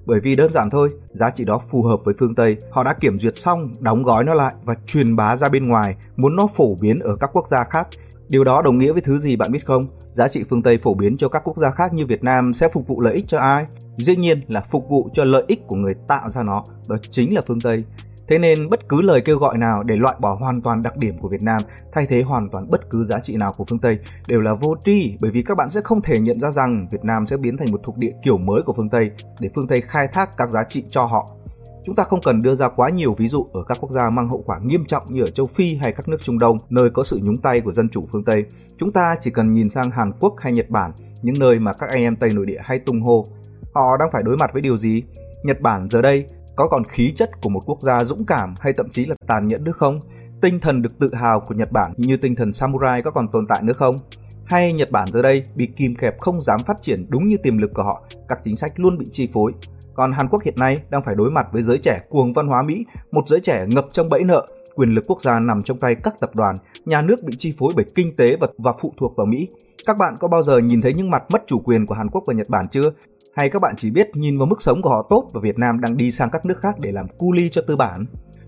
Bởi 0.06 0.20
vì 0.20 0.36
đơn 0.36 0.52
giản 0.52 0.70
thôi, 0.70 0.90
giá 1.12 1.30
trị 1.30 1.46
đó 1.46 1.62
phù 1.70 1.84
hợp 1.84 2.00
với 2.06 2.16
phương 2.20 2.36
Tây, 2.36 2.58
họ 2.72 2.84
đã 2.84 2.94
kiểm 2.94 3.18
duyệt 3.18 3.38
xong, 3.38 3.74
đóng 3.80 4.04
gói 4.04 4.24
nó 4.24 4.34
lại 4.34 4.54
và 4.64 4.76
truyền 4.86 5.16
bá 5.16 5.36
ra 5.36 5.50
bên 5.50 5.64
ngoài, 5.64 5.96
muốn 6.18 6.36
nó 6.36 6.48
phổ 6.48 6.76
biến 6.82 7.00
ở 7.00 7.16
các 7.16 7.30
quốc 7.34 7.48
gia 7.48 7.64
khác 7.64 7.88
Điều 8.30 8.44
đó 8.44 8.62
đồng 8.62 8.78
nghĩa 8.78 8.92
với 8.92 9.02
thứ 9.02 9.18
gì 9.20 9.36
bạn 9.36 9.52
biết 9.52 9.66
không? 9.66 9.84
Giá 10.14 10.28
trị 10.28 10.44
phương 10.50 10.62
Tây 10.62 10.78
phổ 10.78 10.94
biến 10.94 11.18
cho 11.18 11.30
các 11.30 11.42
quốc 11.46 11.58
gia 11.58 11.72
khác 11.72 11.94
như 11.94 12.06
Việt 12.06 12.24
Nam 12.24 12.54
sẽ 12.54 12.70
phục 12.70 12.88
vụ 12.88 13.02
lợi 13.02 13.14
ích 13.14 13.26
cho 13.28 13.40
ai? 13.40 13.66
Dĩ 13.98 14.16
nhiên 14.16 14.38
là 14.48 14.62
phục 14.62 14.90
vụ 14.90 15.10
cho 15.14 15.24
lợi 15.24 15.44
ích 15.48 15.68
của 15.68 15.76
người 15.76 15.94
tạo 16.08 16.30
ra 16.30 16.44
nó, 16.44 16.64
đó 16.88 16.96
chính 17.10 17.36
là 17.36 17.42
phương 17.48 17.62
Tây. 17.62 17.80
Thế 18.28 18.38
nên 18.38 18.70
bất 18.70 18.90
cứ 18.90 19.02
lời 19.02 19.22
kêu 19.22 19.38
gọi 19.38 19.58
nào 19.58 19.84
để 19.84 19.96
loại 19.96 20.16
bỏ 20.20 20.34
hoàn 20.34 20.62
toàn 20.62 20.82
đặc 20.82 20.98
điểm 20.98 21.18
của 21.18 21.30
Việt 21.30 21.44
Nam, 21.44 21.62
thay 21.92 22.06
thế 22.10 22.22
hoàn 22.22 22.50
toàn 22.50 22.70
bất 22.70 22.90
cứ 22.90 23.04
giá 23.04 23.20
trị 23.20 23.36
nào 23.36 23.52
của 23.58 23.66
phương 23.70 23.80
Tây 23.80 24.00
đều 24.28 24.42
là 24.42 24.54
vô 24.54 24.76
tri 24.86 25.18
bởi 25.22 25.32
vì 25.32 25.44
các 25.44 25.58
bạn 25.58 25.70
sẽ 25.70 25.82
không 25.82 26.02
thể 26.02 26.20
nhận 26.20 26.40
ra 26.40 26.52
rằng 26.52 26.86
Việt 26.92 27.04
Nam 27.04 27.26
sẽ 27.26 27.38
biến 27.38 27.58
thành 27.58 27.72
một 27.72 27.80
thuộc 27.84 27.98
địa 27.98 28.12
kiểu 28.24 28.38
mới 28.38 28.62
của 28.62 28.74
phương 28.74 28.90
Tây 28.90 29.12
để 29.40 29.50
phương 29.56 29.68
Tây 29.68 29.82
khai 29.82 30.08
thác 30.08 30.30
các 30.38 30.50
giá 30.50 30.64
trị 30.64 30.84
cho 30.90 31.06
họ. 31.06 31.30
Chúng 31.84 31.96
ta 31.96 32.04
không 32.04 32.22
cần 32.22 32.42
đưa 32.42 32.56
ra 32.56 32.70
quá 32.70 32.90
nhiều 32.90 33.14
ví 33.14 33.28
dụ 33.28 33.48
ở 33.54 33.64
các 33.68 33.78
quốc 33.82 33.92
gia 33.92 34.10
mang 34.10 34.30
hậu 34.30 34.44
quả 34.46 34.60
nghiêm 34.64 34.86
trọng 34.86 35.04
như 35.10 35.24
ở 35.24 35.28
châu 35.28 35.46
Phi 35.46 35.76
hay 35.76 35.92
các 35.92 36.08
nước 36.08 36.18
Trung 36.24 36.40
Đông, 36.40 36.58
nơi 36.70 36.90
có 36.90 37.04
sự 37.04 37.20
nhúng 37.24 37.38
tay 37.38 37.62
của 37.62 37.72
dân 37.72 37.90
chủ 37.90 38.08
phương 38.12 38.24
Tây. 38.24 38.46
Chúng 38.78 38.92
ta 38.92 39.16
chỉ 39.22 39.32
cần 39.32 39.54
nhìn 39.54 39.70
sang 39.70 39.92
Hàn 39.92 40.12
Quốc 40.20 40.36
hay 40.40 40.54
Nhật 40.54 40.70
Bản, 40.70 40.92
những 41.22 41.40
nơi 41.40 41.60
mà 41.60 41.74
các 41.74 41.90
anh 41.90 42.02
em 42.02 42.16
Tây 42.16 42.30
nội 42.34 42.46
địa 42.46 42.60
hay 42.62 42.80
tung 42.80 43.02
hô. 43.02 43.26
Họ 43.74 43.98
đang 44.00 44.12
phải 44.12 44.24
đối 44.24 44.38
mặt 44.38 44.54
với 44.54 44.62
điều 44.62 44.78
gì? 44.78 45.04
Nhật 45.44 45.62
Bản 45.62 45.88
giờ 45.90 46.02
đây 46.02 46.26
có 46.56 46.68
còn 46.68 46.84
khí 46.86 47.12
chất 47.16 47.42
của 47.42 47.50
một 47.50 47.62
quốc 47.66 47.82
gia 47.82 48.04
dũng 48.04 48.26
cảm 48.26 48.54
hay 48.60 48.74
thậm 48.74 48.90
chí 48.90 49.06
là 49.06 49.16
tàn 49.28 49.48
nhẫn 49.48 49.64
nữa 49.64 49.72
không? 49.72 50.00
Tinh 50.42 50.60
thần 50.60 50.82
được 50.82 51.00
tự 51.00 51.14
hào 51.14 51.40
của 51.40 51.56
Nhật 51.56 51.72
Bản 51.72 51.94
như 51.98 52.18
tinh 52.18 52.36
thần 52.36 52.54
samurai 52.54 53.02
có 53.02 53.12
còn 53.12 53.28
tồn 53.28 53.48
tại 53.48 53.64
nữa 53.64 53.74
không? 53.74 53.96
Hay 54.46 54.74
Nhật 54.74 54.92
Bản 54.92 55.08
giờ 55.12 55.22
đây 55.22 55.44
bị 55.56 55.70
kìm 55.78 55.96
kẹp 55.96 56.20
không 56.20 56.42
dám 56.42 56.60
phát 56.60 56.82
triển 56.82 57.06
đúng 57.10 57.28
như 57.28 57.38
tiềm 57.44 57.58
lực 57.58 57.72
của 57.74 57.84
họ, 57.84 58.04
các 58.30 58.40
chính 58.44 58.56
sách 58.56 58.80
luôn 58.80 58.98
bị 58.98 59.06
chi 59.12 59.30
phối. 59.34 59.54
Còn 59.94 60.12
Hàn 60.12 60.28
Quốc 60.28 60.44
hiện 60.44 60.56
nay 60.58 60.78
đang 60.90 61.04
phải 61.04 61.16
đối 61.16 61.32
mặt 61.32 61.48
với 61.52 61.62
giới 61.62 61.78
trẻ 61.78 62.02
cuồng 62.10 62.34
văn 62.34 62.48
hóa 62.48 62.62
Mỹ, 62.62 62.86
một 63.12 63.28
giới 63.28 63.40
trẻ 63.40 63.66
ngập 63.68 63.86
trong 63.92 64.10
bẫy 64.10 64.24
nợ, 64.24 64.46
quyền 64.76 64.90
lực 64.90 65.04
quốc 65.08 65.22
gia 65.22 65.40
nằm 65.40 65.62
trong 65.62 65.80
tay 65.80 65.96
các 66.04 66.14
tập 66.20 66.32
đoàn, 66.36 66.56
nhà 66.86 67.02
nước 67.02 67.24
bị 67.24 67.36
chi 67.38 67.54
phối 67.58 67.74
bởi 67.76 67.86
kinh 67.96 68.16
tế 68.16 68.38
và, 68.40 68.48
và 68.58 68.74
phụ 68.80 68.94
thuộc 68.98 69.14
vào 69.18 69.26
Mỹ. 69.26 69.48
Các 69.86 69.98
bạn 69.98 70.16
có 70.20 70.28
bao 70.28 70.44
giờ 70.44 70.58
nhìn 70.58 70.82
thấy 70.82 70.94
những 70.94 71.10
mặt 71.10 71.24
mất 71.30 71.44
chủ 71.48 71.60
quyền 71.60 71.86
của 71.86 71.96
Hàn 71.96 72.10
Quốc 72.10 72.24
và 72.28 72.34
Nhật 72.34 72.50
Bản 72.50 72.66
chưa? 72.72 72.92
Hay 73.36 73.50
các 73.50 73.62
bạn 73.62 73.76
chỉ 73.78 73.92
biết 73.92 74.10
nhìn 74.14 74.38
vào 74.38 74.46
mức 74.48 74.62
sống 74.62 74.82
của 74.82 74.90
họ 74.90 75.06
tốt 75.10 75.28
và 75.34 75.42
Việt 75.42 75.60
Nam 75.60 75.80
đang 75.80 75.98
đi 75.98 76.12
sang 76.12 76.30
các 76.30 76.46
nước 76.46 76.62
khác 76.62 76.76
để 76.80 76.92
làm 76.92 77.08
cu 77.18 77.32
ly 77.32 77.50
cho 77.50 77.62
tư 77.68 77.76
bản? 77.76 78.06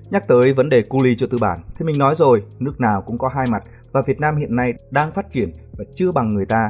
Nhắc 0.10 0.28
tới 0.28 0.54
vấn 0.54 0.69
đề 0.69 0.81
cu 0.81 1.04
ly 1.04 1.16
cho 1.16 1.28
tư 1.28 1.38
bản, 1.38 1.60
thì 1.75 1.86
mình 1.86 1.98
nói 1.98 2.16
rồi, 2.16 2.44
nước 2.60 2.80
nào 2.80 3.01
cũng 3.01 3.18
có 3.18 3.28
hai 3.28 3.48
mặt 3.48 3.63
và 3.92 4.01
Việt 4.07 4.19
Nam 4.19 4.36
hiện 4.36 4.56
nay 4.56 4.74
đang 4.92 5.12
phát 5.12 5.30
triển 5.30 5.51
và 5.78 5.84
chưa 5.95 6.12
bằng 6.12 6.30
người 6.30 6.45
ta. 6.45 6.69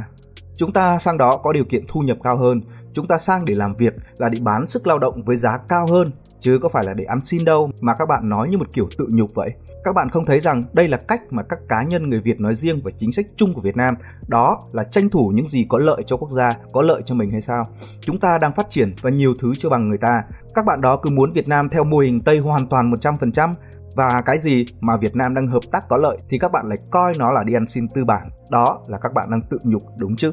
Chúng 0.55 0.71
ta 0.71 0.99
sang 0.99 1.17
đó 1.17 1.37
có 1.37 1.53
điều 1.53 1.65
kiện 1.65 1.85
thu 1.87 2.01
nhập 2.01 2.17
cao 2.23 2.37
hơn, 2.37 2.61
chúng 2.93 3.07
ta 3.07 3.17
sang 3.17 3.45
để 3.45 3.55
làm 3.55 3.75
việc 3.75 3.93
là 4.17 4.29
để 4.29 4.39
bán 4.41 4.67
sức 4.67 4.87
lao 4.87 4.99
động 4.99 5.23
với 5.23 5.37
giá 5.37 5.57
cao 5.67 5.87
hơn 5.87 6.07
chứ 6.39 6.59
có 6.63 6.69
phải 6.69 6.85
là 6.85 6.93
để 6.93 7.03
ăn 7.03 7.21
xin 7.21 7.45
đâu 7.45 7.71
mà 7.81 7.95
các 7.95 8.05
bạn 8.05 8.29
nói 8.29 8.49
như 8.49 8.57
một 8.57 8.67
kiểu 8.73 8.89
tự 8.97 9.07
nhục 9.11 9.33
vậy. 9.35 9.49
Các 9.83 9.95
bạn 9.95 10.09
không 10.09 10.25
thấy 10.25 10.39
rằng 10.39 10.61
đây 10.73 10.87
là 10.87 10.97
cách 10.97 11.21
mà 11.29 11.43
các 11.43 11.59
cá 11.69 11.83
nhân 11.83 12.09
người 12.09 12.21
Việt 12.21 12.39
nói 12.39 12.55
riêng 12.55 12.81
và 12.83 12.91
chính 12.97 13.11
sách 13.11 13.25
chung 13.35 13.53
của 13.53 13.61
Việt 13.61 13.75
Nam 13.77 13.95
đó 14.27 14.59
là 14.71 14.83
tranh 14.83 15.09
thủ 15.09 15.31
những 15.35 15.47
gì 15.47 15.65
có 15.69 15.77
lợi 15.77 16.03
cho 16.07 16.17
quốc 16.17 16.31
gia, 16.31 16.53
có 16.73 16.81
lợi 16.81 17.01
cho 17.05 17.15
mình 17.15 17.31
hay 17.31 17.41
sao? 17.41 17.63
Chúng 18.01 18.19
ta 18.19 18.37
đang 18.37 18.51
phát 18.51 18.69
triển 18.69 18.93
và 19.01 19.09
nhiều 19.09 19.33
thứ 19.39 19.53
chưa 19.57 19.69
bằng 19.69 19.89
người 19.89 19.97
ta. 19.97 20.23
Các 20.55 20.65
bạn 20.65 20.81
đó 20.81 20.99
cứ 21.01 21.09
muốn 21.09 21.33
Việt 21.33 21.47
Nam 21.47 21.69
theo 21.69 21.83
mô 21.83 21.97
hình 21.97 22.21
Tây 22.21 22.37
hoàn 22.37 22.65
toàn 22.65 22.91
100% 22.91 23.53
và 23.95 24.21
cái 24.21 24.37
gì 24.37 24.65
mà 24.79 24.97
Việt 24.97 25.15
Nam 25.15 25.33
đang 25.33 25.47
hợp 25.47 25.63
tác 25.71 25.85
có 25.89 25.97
lợi 25.97 26.17
thì 26.29 26.39
các 26.39 26.51
bạn 26.51 26.67
lại 26.67 26.77
coi 26.91 27.13
nó 27.17 27.31
là 27.31 27.43
đi 27.43 27.53
ăn 27.53 27.67
xin 27.67 27.87
tư 27.87 28.05
bản. 28.05 28.29
Đó 28.51 28.79
là 28.87 28.97
các 28.97 29.13
bạn 29.13 29.31
đang 29.31 29.41
tự 29.41 29.57
nhục 29.63 29.83
đúng 29.99 30.15
chứ? 30.15 30.31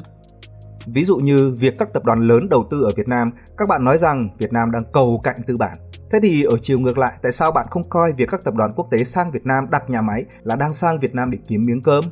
Ví 0.85 1.03
dụ 1.03 1.17
như 1.17 1.55
việc 1.59 1.73
các 1.79 1.93
tập 1.93 2.05
đoàn 2.05 2.19
lớn 2.19 2.49
đầu 2.49 2.67
tư 2.69 2.83
ở 2.83 2.91
Việt 2.95 3.07
Nam, 3.07 3.27
các 3.57 3.69
bạn 3.69 3.83
nói 3.83 3.97
rằng 3.97 4.23
Việt 4.37 4.53
Nam 4.53 4.71
đang 4.71 4.83
cầu 4.93 5.21
cạnh 5.23 5.35
tư 5.47 5.57
bản. 5.57 5.77
Thế 6.11 6.19
thì 6.21 6.43
ở 6.43 6.57
chiều 6.57 6.79
ngược 6.79 6.97
lại, 6.97 7.13
tại 7.21 7.31
sao 7.31 7.51
bạn 7.51 7.65
không 7.69 7.83
coi 7.89 8.13
việc 8.13 8.29
các 8.31 8.43
tập 8.43 8.53
đoàn 8.53 8.71
quốc 8.75 8.87
tế 8.91 9.03
sang 9.03 9.31
Việt 9.31 9.45
Nam 9.45 9.67
đặt 9.71 9.89
nhà 9.89 10.01
máy 10.01 10.25
là 10.43 10.55
đang 10.55 10.73
sang 10.73 10.99
Việt 10.99 11.15
Nam 11.15 11.31
để 11.31 11.37
kiếm 11.47 11.63
miếng 11.67 11.81
cơm? 11.81 12.03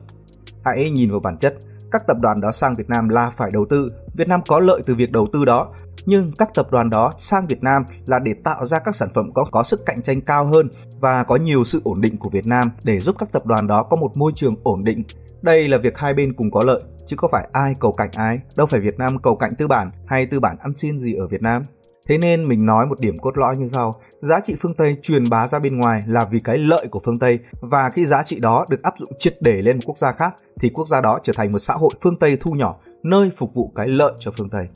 Hãy 0.65 0.89
nhìn 0.89 1.11
vào 1.11 1.19
bản 1.19 1.37
chất, 1.37 1.55
các 1.91 2.07
tập 2.07 2.17
đoàn 2.21 2.41
đó 2.41 2.51
sang 2.51 2.75
Việt 2.75 2.89
Nam 2.89 3.09
là 3.09 3.29
phải 3.29 3.49
đầu 3.53 3.65
tư, 3.69 3.89
Việt 4.13 4.27
Nam 4.27 4.41
có 4.47 4.59
lợi 4.59 4.81
từ 4.85 4.95
việc 4.95 5.11
đầu 5.11 5.27
tư 5.33 5.45
đó, 5.45 5.73
nhưng 6.05 6.31
các 6.37 6.49
tập 6.53 6.67
đoàn 6.71 6.89
đó 6.89 7.13
sang 7.17 7.45
Việt 7.45 7.63
Nam 7.63 7.83
là 8.05 8.19
để 8.19 8.33
tạo 8.43 8.65
ra 8.65 8.79
các 8.79 8.95
sản 8.95 9.09
phẩm 9.13 9.31
có 9.33 9.45
có 9.51 9.63
sức 9.63 9.85
cạnh 9.85 10.01
tranh 10.01 10.21
cao 10.21 10.45
hơn 10.45 10.69
và 10.99 11.23
có 11.23 11.35
nhiều 11.35 11.63
sự 11.63 11.81
ổn 11.83 12.01
định 12.01 12.17
của 12.17 12.29
Việt 12.29 12.47
Nam 12.47 12.71
để 12.83 12.99
giúp 12.99 13.15
các 13.19 13.31
tập 13.31 13.45
đoàn 13.45 13.67
đó 13.67 13.83
có 13.83 13.95
một 13.95 14.17
môi 14.17 14.31
trường 14.35 14.55
ổn 14.63 14.83
định. 14.83 15.03
Đây 15.43 15.67
là 15.67 15.77
việc 15.77 15.97
hai 15.97 16.13
bên 16.13 16.33
cùng 16.33 16.51
có 16.51 16.63
lợi, 16.63 16.81
chứ 17.07 17.15
có 17.15 17.27
phải 17.31 17.47
ai 17.51 17.73
cầu 17.79 17.91
cạnh 17.91 18.09
ai, 18.13 18.39
đâu 18.57 18.67
phải 18.67 18.79
Việt 18.79 18.97
Nam 18.97 19.17
cầu 19.19 19.35
cạnh 19.35 19.55
tư 19.57 19.67
bản 19.67 19.91
hay 20.05 20.25
tư 20.25 20.39
bản 20.39 20.57
ăn 20.59 20.73
xin 20.75 20.99
gì 20.99 21.13
ở 21.13 21.27
Việt 21.27 21.41
Nam. 21.41 21.63
Thế 22.07 22.17
nên 22.17 22.47
mình 22.47 22.65
nói 22.65 22.85
một 22.85 22.99
điểm 22.99 23.17
cốt 23.17 23.37
lõi 23.37 23.57
như 23.57 23.67
sau, 23.67 23.93
giá 24.21 24.39
trị 24.39 24.55
phương 24.61 24.73
Tây 24.73 24.97
truyền 25.01 25.29
bá 25.29 25.47
ra 25.47 25.59
bên 25.59 25.77
ngoài 25.77 26.01
là 26.07 26.25
vì 26.25 26.39
cái 26.39 26.57
lợi 26.57 26.87
của 26.87 27.01
phương 27.05 27.19
Tây 27.19 27.39
và 27.61 27.89
khi 27.89 28.05
giá 28.05 28.23
trị 28.23 28.39
đó 28.39 28.65
được 28.69 28.83
áp 28.83 28.93
dụng 28.97 29.09
triệt 29.19 29.37
để 29.41 29.61
lên 29.61 29.77
một 29.77 29.81
quốc 29.85 29.97
gia 29.97 30.11
khác 30.11 30.35
thì 30.59 30.69
quốc 30.69 30.87
gia 30.87 31.01
đó 31.01 31.19
trở 31.23 31.33
thành 31.35 31.51
một 31.51 31.59
xã 31.59 31.73
hội 31.73 31.91
phương 32.01 32.19
Tây 32.19 32.37
thu 32.41 32.51
nhỏ 32.51 32.75
nơi 33.03 33.31
phục 33.37 33.53
vụ 33.53 33.71
cái 33.75 33.87
lợi 33.87 34.13
cho 34.19 34.31
phương 34.37 34.49
Tây. 34.49 34.67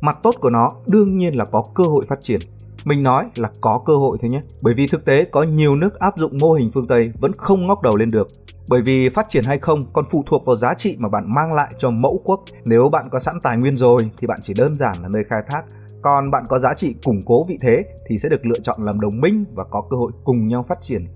Mặt 0.00 0.18
tốt 0.22 0.34
của 0.40 0.50
nó 0.50 0.72
đương 0.86 1.16
nhiên 1.16 1.36
là 1.36 1.44
có 1.44 1.64
cơ 1.74 1.84
hội 1.84 2.04
phát 2.08 2.20
triển. 2.20 2.40
Mình 2.86 3.02
nói 3.02 3.26
là 3.34 3.50
có 3.60 3.82
cơ 3.86 3.96
hội 3.96 4.18
thôi 4.20 4.30
nhé, 4.30 4.42
bởi 4.62 4.74
vì 4.74 4.86
thực 4.86 5.04
tế 5.04 5.24
có 5.24 5.42
nhiều 5.42 5.76
nước 5.76 5.98
áp 5.98 6.14
dụng 6.16 6.38
mô 6.38 6.52
hình 6.52 6.70
phương 6.74 6.86
Tây 6.86 7.12
vẫn 7.20 7.32
không 7.32 7.66
ngóc 7.66 7.82
đầu 7.82 7.96
lên 7.96 8.10
được. 8.10 8.28
Bởi 8.68 8.82
vì 8.82 9.08
phát 9.08 9.26
triển 9.28 9.44
hay 9.44 9.58
không 9.58 9.80
còn 9.92 10.04
phụ 10.10 10.22
thuộc 10.26 10.46
vào 10.46 10.56
giá 10.56 10.74
trị 10.74 10.96
mà 10.98 11.08
bạn 11.08 11.34
mang 11.34 11.52
lại 11.52 11.72
cho 11.78 11.90
mẫu 11.90 12.20
quốc. 12.24 12.40
Nếu 12.64 12.88
bạn 12.88 13.06
có 13.10 13.18
sẵn 13.18 13.34
tài 13.42 13.56
nguyên 13.56 13.76
rồi 13.76 14.10
thì 14.18 14.26
bạn 14.26 14.38
chỉ 14.42 14.54
đơn 14.54 14.76
giản 14.76 15.02
là 15.02 15.08
nơi 15.08 15.24
khai 15.30 15.42
thác 15.48 15.64
còn 16.02 16.30
bạn 16.30 16.44
có 16.48 16.58
giá 16.58 16.74
trị 16.74 16.94
củng 17.04 17.20
cố 17.26 17.44
vị 17.44 17.58
thế 17.60 17.84
thì 18.06 18.18
sẽ 18.18 18.28
được 18.28 18.46
lựa 18.46 18.58
chọn 18.58 18.84
làm 18.84 19.00
đồng 19.00 19.20
minh 19.20 19.44
và 19.54 19.64
có 19.64 19.82
cơ 19.90 19.96
hội 19.96 20.12
cùng 20.24 20.48
nhau 20.48 20.64
phát 20.68 20.78
triển. 20.80 21.06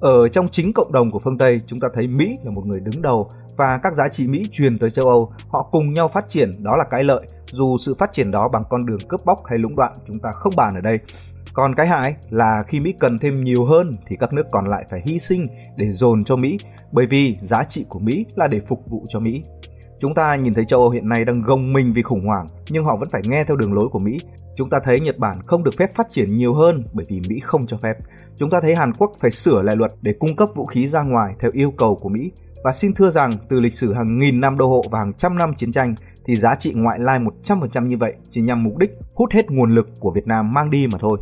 Ở 0.00 0.28
trong 0.28 0.48
chính 0.48 0.72
cộng 0.72 0.92
đồng 0.92 1.10
của 1.10 1.18
phương 1.18 1.38
Tây, 1.38 1.60
chúng 1.66 1.78
ta 1.78 1.88
thấy 1.94 2.06
Mỹ 2.06 2.36
là 2.44 2.50
một 2.50 2.66
người 2.66 2.80
đứng 2.80 3.02
đầu 3.02 3.28
và 3.56 3.78
các 3.82 3.94
giá 3.94 4.08
trị 4.08 4.28
Mỹ 4.28 4.46
truyền 4.52 4.78
tới 4.78 4.90
châu 4.90 5.08
Âu, 5.08 5.32
họ 5.48 5.68
cùng 5.72 5.92
nhau 5.92 6.08
phát 6.08 6.28
triển, 6.28 6.50
đó 6.58 6.76
là 6.76 6.84
cái 6.84 7.04
lợi. 7.04 7.26
Dù 7.52 7.76
sự 7.78 7.94
phát 7.98 8.12
triển 8.12 8.30
đó 8.30 8.48
bằng 8.48 8.62
con 8.70 8.86
đường 8.86 8.98
cướp 9.08 9.24
bóc 9.24 9.38
hay 9.46 9.58
lũng 9.58 9.76
đoạn, 9.76 9.92
chúng 10.06 10.18
ta 10.18 10.32
không 10.32 10.52
bàn 10.56 10.74
ở 10.74 10.80
đây. 10.80 10.98
Còn 11.52 11.74
cái 11.74 11.86
hại 11.86 12.14
là 12.30 12.62
khi 12.66 12.80
Mỹ 12.80 12.94
cần 12.98 13.18
thêm 13.18 13.34
nhiều 13.34 13.64
hơn 13.64 13.92
thì 14.06 14.16
các 14.16 14.32
nước 14.32 14.46
còn 14.50 14.66
lại 14.66 14.84
phải 14.90 15.02
hy 15.04 15.18
sinh 15.18 15.46
để 15.76 15.92
dồn 15.92 16.24
cho 16.24 16.36
Mỹ, 16.36 16.58
bởi 16.92 17.06
vì 17.06 17.36
giá 17.42 17.64
trị 17.64 17.86
của 17.88 17.98
Mỹ 17.98 18.26
là 18.34 18.48
để 18.48 18.60
phục 18.60 18.82
vụ 18.90 19.04
cho 19.08 19.20
Mỹ. 19.20 19.42
Chúng 20.00 20.14
ta 20.14 20.36
nhìn 20.36 20.54
thấy 20.54 20.64
châu 20.64 20.80
Âu 20.80 20.90
hiện 20.90 21.08
nay 21.08 21.24
đang 21.24 21.42
gồng 21.42 21.72
mình 21.72 21.92
vì 21.92 22.02
khủng 22.02 22.26
hoảng, 22.26 22.46
nhưng 22.70 22.84
họ 22.84 22.96
vẫn 22.96 23.08
phải 23.12 23.22
nghe 23.24 23.44
theo 23.44 23.56
đường 23.56 23.72
lối 23.72 23.88
của 23.88 23.98
Mỹ. 23.98 24.20
Chúng 24.56 24.70
ta 24.70 24.78
thấy 24.84 25.00
Nhật 25.00 25.18
Bản 25.18 25.36
không 25.46 25.64
được 25.64 25.74
phép 25.78 25.94
phát 25.94 26.06
triển 26.10 26.36
nhiều 26.36 26.54
hơn 26.54 26.84
bởi 26.92 27.06
vì 27.08 27.20
Mỹ 27.28 27.40
không 27.40 27.66
cho 27.66 27.76
phép. 27.82 27.96
Chúng 28.36 28.50
ta 28.50 28.60
thấy 28.60 28.74
Hàn 28.74 28.92
Quốc 28.92 29.12
phải 29.20 29.30
sửa 29.30 29.62
lại 29.62 29.76
luật 29.76 29.92
để 30.02 30.12
cung 30.18 30.36
cấp 30.36 30.48
vũ 30.54 30.66
khí 30.66 30.88
ra 30.88 31.02
ngoài 31.02 31.34
theo 31.40 31.50
yêu 31.54 31.70
cầu 31.70 31.96
của 31.96 32.08
Mỹ. 32.08 32.30
Và 32.64 32.72
xin 32.72 32.94
thưa 32.94 33.10
rằng, 33.10 33.30
từ 33.48 33.60
lịch 33.60 33.74
sử 33.74 33.94
hàng 33.94 34.18
nghìn 34.18 34.40
năm 34.40 34.58
đô 34.58 34.68
hộ 34.68 34.82
và 34.90 34.98
hàng 34.98 35.12
trăm 35.12 35.38
năm 35.38 35.54
chiến 35.54 35.72
tranh, 35.72 35.94
thì 36.24 36.36
giá 36.36 36.54
trị 36.54 36.72
ngoại 36.74 36.98
lai 36.98 37.18
100% 37.44 37.86
như 37.86 37.96
vậy 37.96 38.14
chỉ 38.30 38.40
nhằm 38.40 38.62
mục 38.62 38.76
đích 38.78 38.90
hút 39.14 39.32
hết 39.32 39.50
nguồn 39.50 39.74
lực 39.74 39.88
của 40.00 40.10
Việt 40.10 40.26
Nam 40.26 40.50
mang 40.54 40.70
đi 40.70 40.86
mà 40.86 40.98
thôi. 40.98 41.18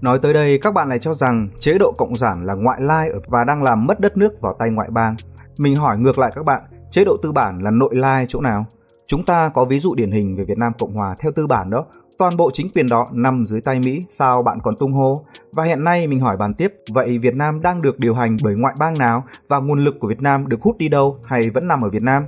Nói 0.00 0.18
tới 0.22 0.32
đây, 0.34 0.58
các 0.62 0.74
bạn 0.74 0.88
lại 0.88 0.98
cho 0.98 1.14
rằng 1.14 1.48
chế 1.58 1.78
độ 1.78 1.92
cộng 1.98 2.16
sản 2.16 2.44
là 2.44 2.54
ngoại 2.54 2.80
lai 2.80 3.10
và 3.26 3.44
đang 3.44 3.62
làm 3.62 3.84
mất 3.84 4.00
đất 4.00 4.16
nước 4.16 4.40
vào 4.40 4.56
tay 4.58 4.70
ngoại 4.70 4.88
bang. 4.90 5.16
Mình 5.58 5.76
hỏi 5.76 5.98
ngược 5.98 6.18
lại 6.18 6.32
các 6.34 6.44
bạn, 6.44 6.62
Chế 6.90 7.04
độ 7.04 7.16
tư 7.22 7.32
bản 7.32 7.62
là 7.62 7.70
nội 7.70 7.96
lai 7.96 8.26
chỗ 8.28 8.40
nào? 8.40 8.66
Chúng 9.06 9.24
ta 9.24 9.48
có 9.48 9.64
ví 9.64 9.78
dụ 9.78 9.94
điển 9.94 10.10
hình 10.10 10.36
về 10.36 10.44
Việt 10.44 10.58
Nam 10.58 10.72
Cộng 10.78 10.94
Hòa 10.94 11.16
theo 11.18 11.32
tư 11.32 11.46
bản 11.46 11.70
đó, 11.70 11.86
toàn 12.18 12.36
bộ 12.36 12.50
chính 12.50 12.68
quyền 12.68 12.88
đó 12.88 13.06
nằm 13.12 13.44
dưới 13.44 13.60
tay 13.60 13.80
Mỹ, 13.80 14.00
sao 14.08 14.42
bạn 14.42 14.58
còn 14.62 14.76
tung 14.76 14.92
hô? 14.92 15.24
Và 15.52 15.64
hiện 15.64 15.84
nay 15.84 16.06
mình 16.06 16.20
hỏi 16.20 16.36
bàn 16.36 16.54
tiếp, 16.54 16.72
vậy 16.92 17.18
Việt 17.18 17.34
Nam 17.34 17.62
đang 17.62 17.82
được 17.82 17.98
điều 17.98 18.14
hành 18.14 18.36
bởi 18.42 18.54
ngoại 18.54 18.74
bang 18.78 18.98
nào 18.98 19.24
và 19.48 19.58
nguồn 19.58 19.84
lực 19.84 19.94
của 20.00 20.08
Việt 20.08 20.22
Nam 20.22 20.48
được 20.48 20.62
hút 20.62 20.78
đi 20.78 20.88
đâu 20.88 21.16
hay 21.24 21.50
vẫn 21.50 21.68
nằm 21.68 21.80
ở 21.80 21.90
Việt 21.90 22.02
Nam? 22.02 22.22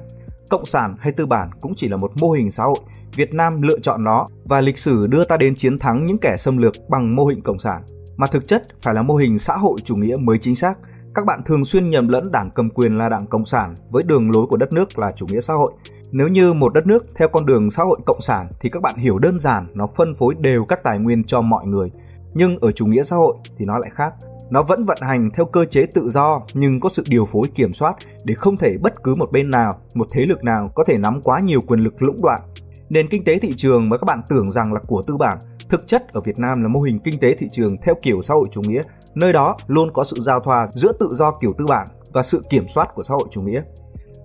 Cộng 0.51 0.67
sản 0.67 0.97
hay 0.99 1.13
tư 1.13 1.27
bản 1.27 1.51
cũng 1.61 1.75
chỉ 1.75 1.89
là 1.89 1.97
một 1.97 2.13
mô 2.17 2.31
hình 2.31 2.51
xã 2.51 2.65
hội, 2.65 2.79
Việt 3.15 3.35
Nam 3.35 3.63
lựa 3.63 3.79
chọn 3.79 4.05
nó 4.05 4.27
và 4.45 4.61
lịch 4.61 4.79
sử 4.79 5.07
đưa 5.07 5.25
ta 5.25 5.37
đến 5.37 5.55
chiến 5.55 5.79
thắng 5.79 6.07
những 6.07 6.19
kẻ 6.19 6.37
xâm 6.37 6.57
lược 6.57 6.75
bằng 6.89 7.17
mô 7.17 7.27
hình 7.27 7.43
cộng 7.43 7.59
sản, 7.59 7.83
mà 8.17 8.27
thực 8.27 8.49
chất 8.49 8.63
phải 8.83 8.95
là 8.95 9.03
mô 9.03 9.17
hình 9.17 9.39
xã 9.39 9.57
hội 9.57 9.81
chủ 9.85 9.97
nghĩa 9.97 10.17
mới 10.17 10.39
chính 10.39 10.57
xác 10.57 10.79
các 11.19 11.25
bạn 11.25 11.43
thường 11.45 11.65
xuyên 11.65 11.91
nhầm 11.91 12.09
lẫn 12.09 12.33
đảng 12.33 12.51
cầm 12.55 12.71
quyền 12.71 12.99
là 12.99 13.09
đảng 13.09 13.27
Cộng 13.27 13.47
sản 13.47 13.75
với 13.91 14.03
đường 14.03 14.31
lối 14.31 14.47
của 14.47 14.57
đất 14.57 14.73
nước 14.73 14.99
là 14.99 15.13
chủ 15.17 15.27
nghĩa 15.27 15.41
xã 15.41 15.55
hội. 15.55 15.73
Nếu 16.13 16.29
như 16.29 16.53
một 16.53 16.75
đất 16.75 16.87
nước 16.87 17.07
theo 17.17 17.29
con 17.29 17.47
đường 17.47 17.71
xã 17.71 17.83
hội 17.83 17.99
cộng 18.07 18.21
sản 18.21 18.49
thì 18.61 18.71
các 18.71 18.83
bạn 18.83 18.97
hiểu 18.97 19.19
đơn 19.19 19.39
giản 19.39 19.67
nó 19.75 19.87
phân 19.97 20.15
phối 20.15 20.35
đều 20.35 20.65
các 20.65 20.83
tài 20.83 20.99
nguyên 20.99 21.25
cho 21.25 21.41
mọi 21.41 21.67
người. 21.67 21.91
Nhưng 22.35 22.59
ở 22.59 22.73
chủ 22.73 22.87
nghĩa 22.87 23.03
xã 23.03 23.17
hội 23.17 23.37
thì 23.57 23.65
nó 23.65 23.79
lại 23.79 23.91
khác. 23.95 24.15
Nó 24.51 24.63
vẫn 24.63 24.85
vận 24.85 24.99
hành 25.01 25.31
theo 25.35 25.47
cơ 25.47 25.65
chế 25.65 25.87
tự 25.87 26.11
do 26.11 26.43
nhưng 26.55 26.81
có 26.81 26.89
sự 26.89 27.05
điều 27.09 27.25
phối 27.25 27.49
kiểm 27.55 27.75
soát 27.75 27.95
để 28.25 28.35
không 28.35 28.57
thể 28.57 28.79
bất 28.79 29.03
cứ 29.03 29.15
một 29.15 29.33
bên 29.33 29.51
nào, 29.51 29.73
một 29.95 30.09
thế 30.11 30.27
lực 30.27 30.45
nào 30.45 30.71
có 30.75 30.85
thể 30.85 30.99
nắm 30.99 31.21
quá 31.23 31.41
nhiều 31.41 31.61
quyền 31.61 31.81
lực 31.81 32.03
lũng 32.03 32.23
đoạn. 32.23 32.41
Nền 32.89 33.09
kinh 33.09 33.25
tế 33.25 33.39
thị 33.39 33.53
trường 33.57 33.89
mà 33.89 33.97
các 33.97 34.05
bạn 34.05 34.21
tưởng 34.29 34.53
rằng 34.53 34.73
là 34.73 34.81
của 34.87 35.03
tư 35.07 35.17
bản, 35.17 35.39
thực 35.69 35.87
chất 35.87 36.13
ở 36.13 36.21
Việt 36.21 36.39
Nam 36.39 36.63
là 36.63 36.69
mô 36.69 36.81
hình 36.81 36.99
kinh 36.99 37.21
tế 37.21 37.35
thị 37.35 37.49
trường 37.53 37.77
theo 37.83 37.95
kiểu 38.03 38.23
xã 38.23 38.35
hội 38.35 38.49
chủ 38.51 38.63
nghĩa 38.63 38.83
Nơi 39.15 39.33
đó 39.33 39.57
luôn 39.67 39.91
có 39.93 40.05
sự 40.05 40.17
giao 40.21 40.41
thoa 40.41 40.67
giữa 40.67 40.93
tự 40.93 41.15
do 41.15 41.31
kiểu 41.31 41.53
tư 41.59 41.67
bản 41.67 41.89
và 42.13 42.23
sự 42.23 42.43
kiểm 42.51 42.65
soát 42.75 42.89
của 42.95 43.03
xã 43.03 43.15
hội 43.15 43.29
chủ 43.31 43.41
nghĩa. 43.41 43.63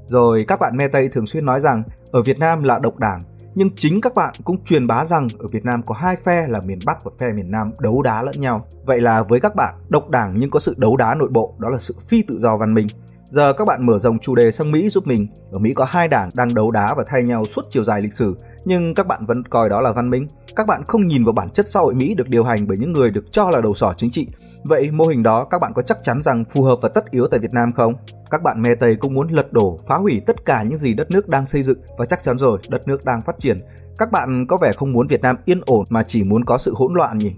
Rồi 0.06 0.46
các 0.48 0.60
bạn 0.60 0.78
me 0.78 0.88
Tây 0.88 1.10
thường 1.10 1.26
xuyên 1.26 1.46
nói 1.46 1.60
rằng 1.60 1.84
ở 2.12 2.22
Việt 2.22 2.40
Nam 2.40 2.64
là 2.64 2.80
độc 2.80 3.00
đảng, 3.00 3.20
nhưng 3.56 3.70
chính 3.76 4.02
các 4.02 4.14
bạn 4.16 4.34
cũng 4.44 4.64
truyền 4.64 4.88
bá 4.88 5.06
rằng 5.06 5.28
ở 5.40 5.48
Việt 5.52 5.66
Nam 5.66 5.84
có 5.86 5.96
hai 5.96 6.16
phe 6.16 6.48
là 6.48 6.62
miền 6.66 6.80
Bắc 6.86 7.04
và 7.04 7.12
phe 7.20 7.32
miền 7.32 7.52
Nam 7.52 7.72
đấu 7.80 8.02
đá 8.02 8.24
lẫn 8.24 8.42
nhau. 8.42 8.68
Vậy 8.86 9.02
là 9.02 9.24
với 9.24 9.40
các 9.40 9.56
bạn, 9.56 9.76
độc 9.90 10.10
đảng 10.10 10.34
nhưng 10.38 10.50
có 10.50 10.60
sự 10.60 10.76
đấu 10.78 10.98
đá 10.98 11.16
nội 11.16 11.30
bộ, 11.32 11.56
đó 11.58 11.70
là 11.70 11.78
sự 11.80 11.96
phi 12.08 12.22
tự 12.22 12.40
do 12.40 12.58
văn 12.58 12.74
minh. 12.74 12.88
Giờ 13.34 13.54
các 13.54 13.68
bạn 13.68 13.86
mở 13.86 14.00
rộng 14.00 14.20
chủ 14.20 14.36
đề 14.36 14.52
sang 14.52 14.72
Mỹ 14.72 14.90
giúp 14.90 15.08
mình. 15.08 15.28
Ở 15.52 15.60
Mỹ 15.60 15.74
có 15.74 15.86
hai 15.86 16.08
đảng 16.08 16.30
đang 16.36 16.54
đấu 16.54 16.72
đá 16.72 16.94
và 16.94 17.04
thay 17.08 17.24
nhau 17.24 17.46
suốt 17.46 17.62
chiều 17.70 17.84
dài 17.84 18.02
lịch 18.02 18.14
sử, 18.14 18.36
nhưng 18.66 18.96
các 18.96 19.08
bạn 19.08 19.26
vẫn 19.26 19.44
coi 19.44 19.70
đó 19.70 19.82
là 19.82 19.92
văn 19.92 20.10
minh. 20.10 20.28
Các 20.56 20.68
bạn 20.68 20.84
không 20.88 21.08
nhìn 21.08 21.24
vào 21.24 21.34
bản 21.34 21.50
chất 21.50 21.68
xã 21.68 21.80
hội 21.80 21.94
Mỹ 21.94 22.16
được 22.16 22.30
điều 22.30 22.44
hành 22.44 22.68
bởi 22.68 22.78
những 22.78 22.94
người 22.94 23.12
được 23.12 23.32
cho 23.32 23.50
là 23.50 23.62
đầu 23.62 23.74
sỏ 23.74 23.94
chính 23.98 24.10
trị. 24.10 24.28
Vậy 24.64 24.92
mô 24.92 25.06
hình 25.06 25.24
đó 25.24 25.44
các 25.44 25.62
bạn 25.62 25.74
có 25.76 25.82
chắc 25.82 25.98
chắn 26.04 26.22
rằng 26.22 26.44
phù 26.46 26.64
hợp 26.64 26.76
và 26.82 26.90
tất 26.90 27.12
yếu 27.12 27.28
tại 27.28 27.40
Việt 27.40 27.54
Nam 27.54 27.72
không? 27.72 27.94
Các 28.32 28.44
bạn 28.44 28.62
mê 28.62 28.76
Tây 28.76 28.96
cũng 28.96 29.14
muốn 29.14 29.28
lật 29.28 29.54
đổ, 29.54 29.78
phá 29.88 29.96
hủy 29.96 30.22
tất 30.26 30.46
cả 30.46 30.64
những 30.64 30.78
gì 30.78 30.94
đất 30.94 31.12
nước 31.12 31.30
đang 31.30 31.46
xây 31.46 31.64
dựng 31.64 31.80
và 31.98 32.06
chắc 32.06 32.24
chắn 32.24 32.38
rồi, 32.38 32.60
đất 32.70 32.88
nước 32.88 33.06
đang 33.06 33.22
phát 33.22 33.36
triển. 33.40 33.58
Các 33.98 34.12
bạn 34.12 34.48
có 34.48 34.58
vẻ 34.62 34.72
không 34.74 34.92
muốn 34.92 35.08
Việt 35.08 35.22
Nam 35.22 35.36
yên 35.46 35.62
ổn 35.66 35.86
mà 35.90 36.04
chỉ 36.04 36.24
muốn 36.24 36.46
có 36.46 36.58
sự 36.58 36.74
hỗn 36.76 36.94
loạn 36.94 37.18
nhỉ? 37.18 37.32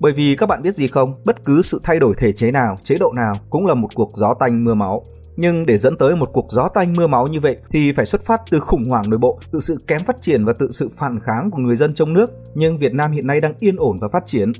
Bởi 0.00 0.12
vì 0.12 0.36
các 0.36 0.48
bạn 0.48 0.62
biết 0.62 0.74
gì 0.74 0.88
không, 0.88 1.22
bất 1.24 1.44
cứ 1.44 1.62
sự 1.62 1.80
thay 1.84 1.98
đổi 1.98 2.14
thể 2.18 2.32
chế 2.32 2.50
nào, 2.50 2.76
chế 2.84 2.96
độ 3.00 3.12
nào 3.16 3.34
cũng 3.50 3.66
là 3.66 3.74
một 3.74 3.88
cuộc 3.94 4.10
gió 4.14 4.34
tanh 4.34 4.64
mưa 4.64 4.74
máu. 4.74 5.02
Nhưng 5.40 5.66
để 5.66 5.78
dẫn 5.78 5.96
tới 5.96 6.16
một 6.16 6.30
cuộc 6.32 6.46
gió 6.48 6.68
tanh 6.68 6.94
mưa 6.96 7.06
máu 7.06 7.26
như 7.26 7.40
vậy 7.40 7.56
thì 7.70 7.92
phải 7.92 8.06
xuất 8.06 8.22
phát 8.22 8.40
từ 8.50 8.60
khủng 8.60 8.84
hoảng 8.84 9.10
nội 9.10 9.18
bộ, 9.18 9.40
từ 9.52 9.60
sự 9.60 9.78
kém 9.86 10.04
phát 10.04 10.22
triển 10.22 10.44
và 10.44 10.52
tự 10.52 10.70
sự 10.70 10.90
phản 10.96 11.20
kháng 11.20 11.50
của 11.50 11.58
người 11.58 11.76
dân 11.76 11.94
trong 11.94 12.12
nước. 12.12 12.30
Nhưng 12.54 12.78
Việt 12.78 12.94
Nam 12.94 13.12
hiện 13.12 13.26
nay 13.26 13.40
đang 13.40 13.54
yên 13.58 13.76
ổn 13.76 13.96
và 14.00 14.08
phát 14.12 14.26
triển. 14.26 14.52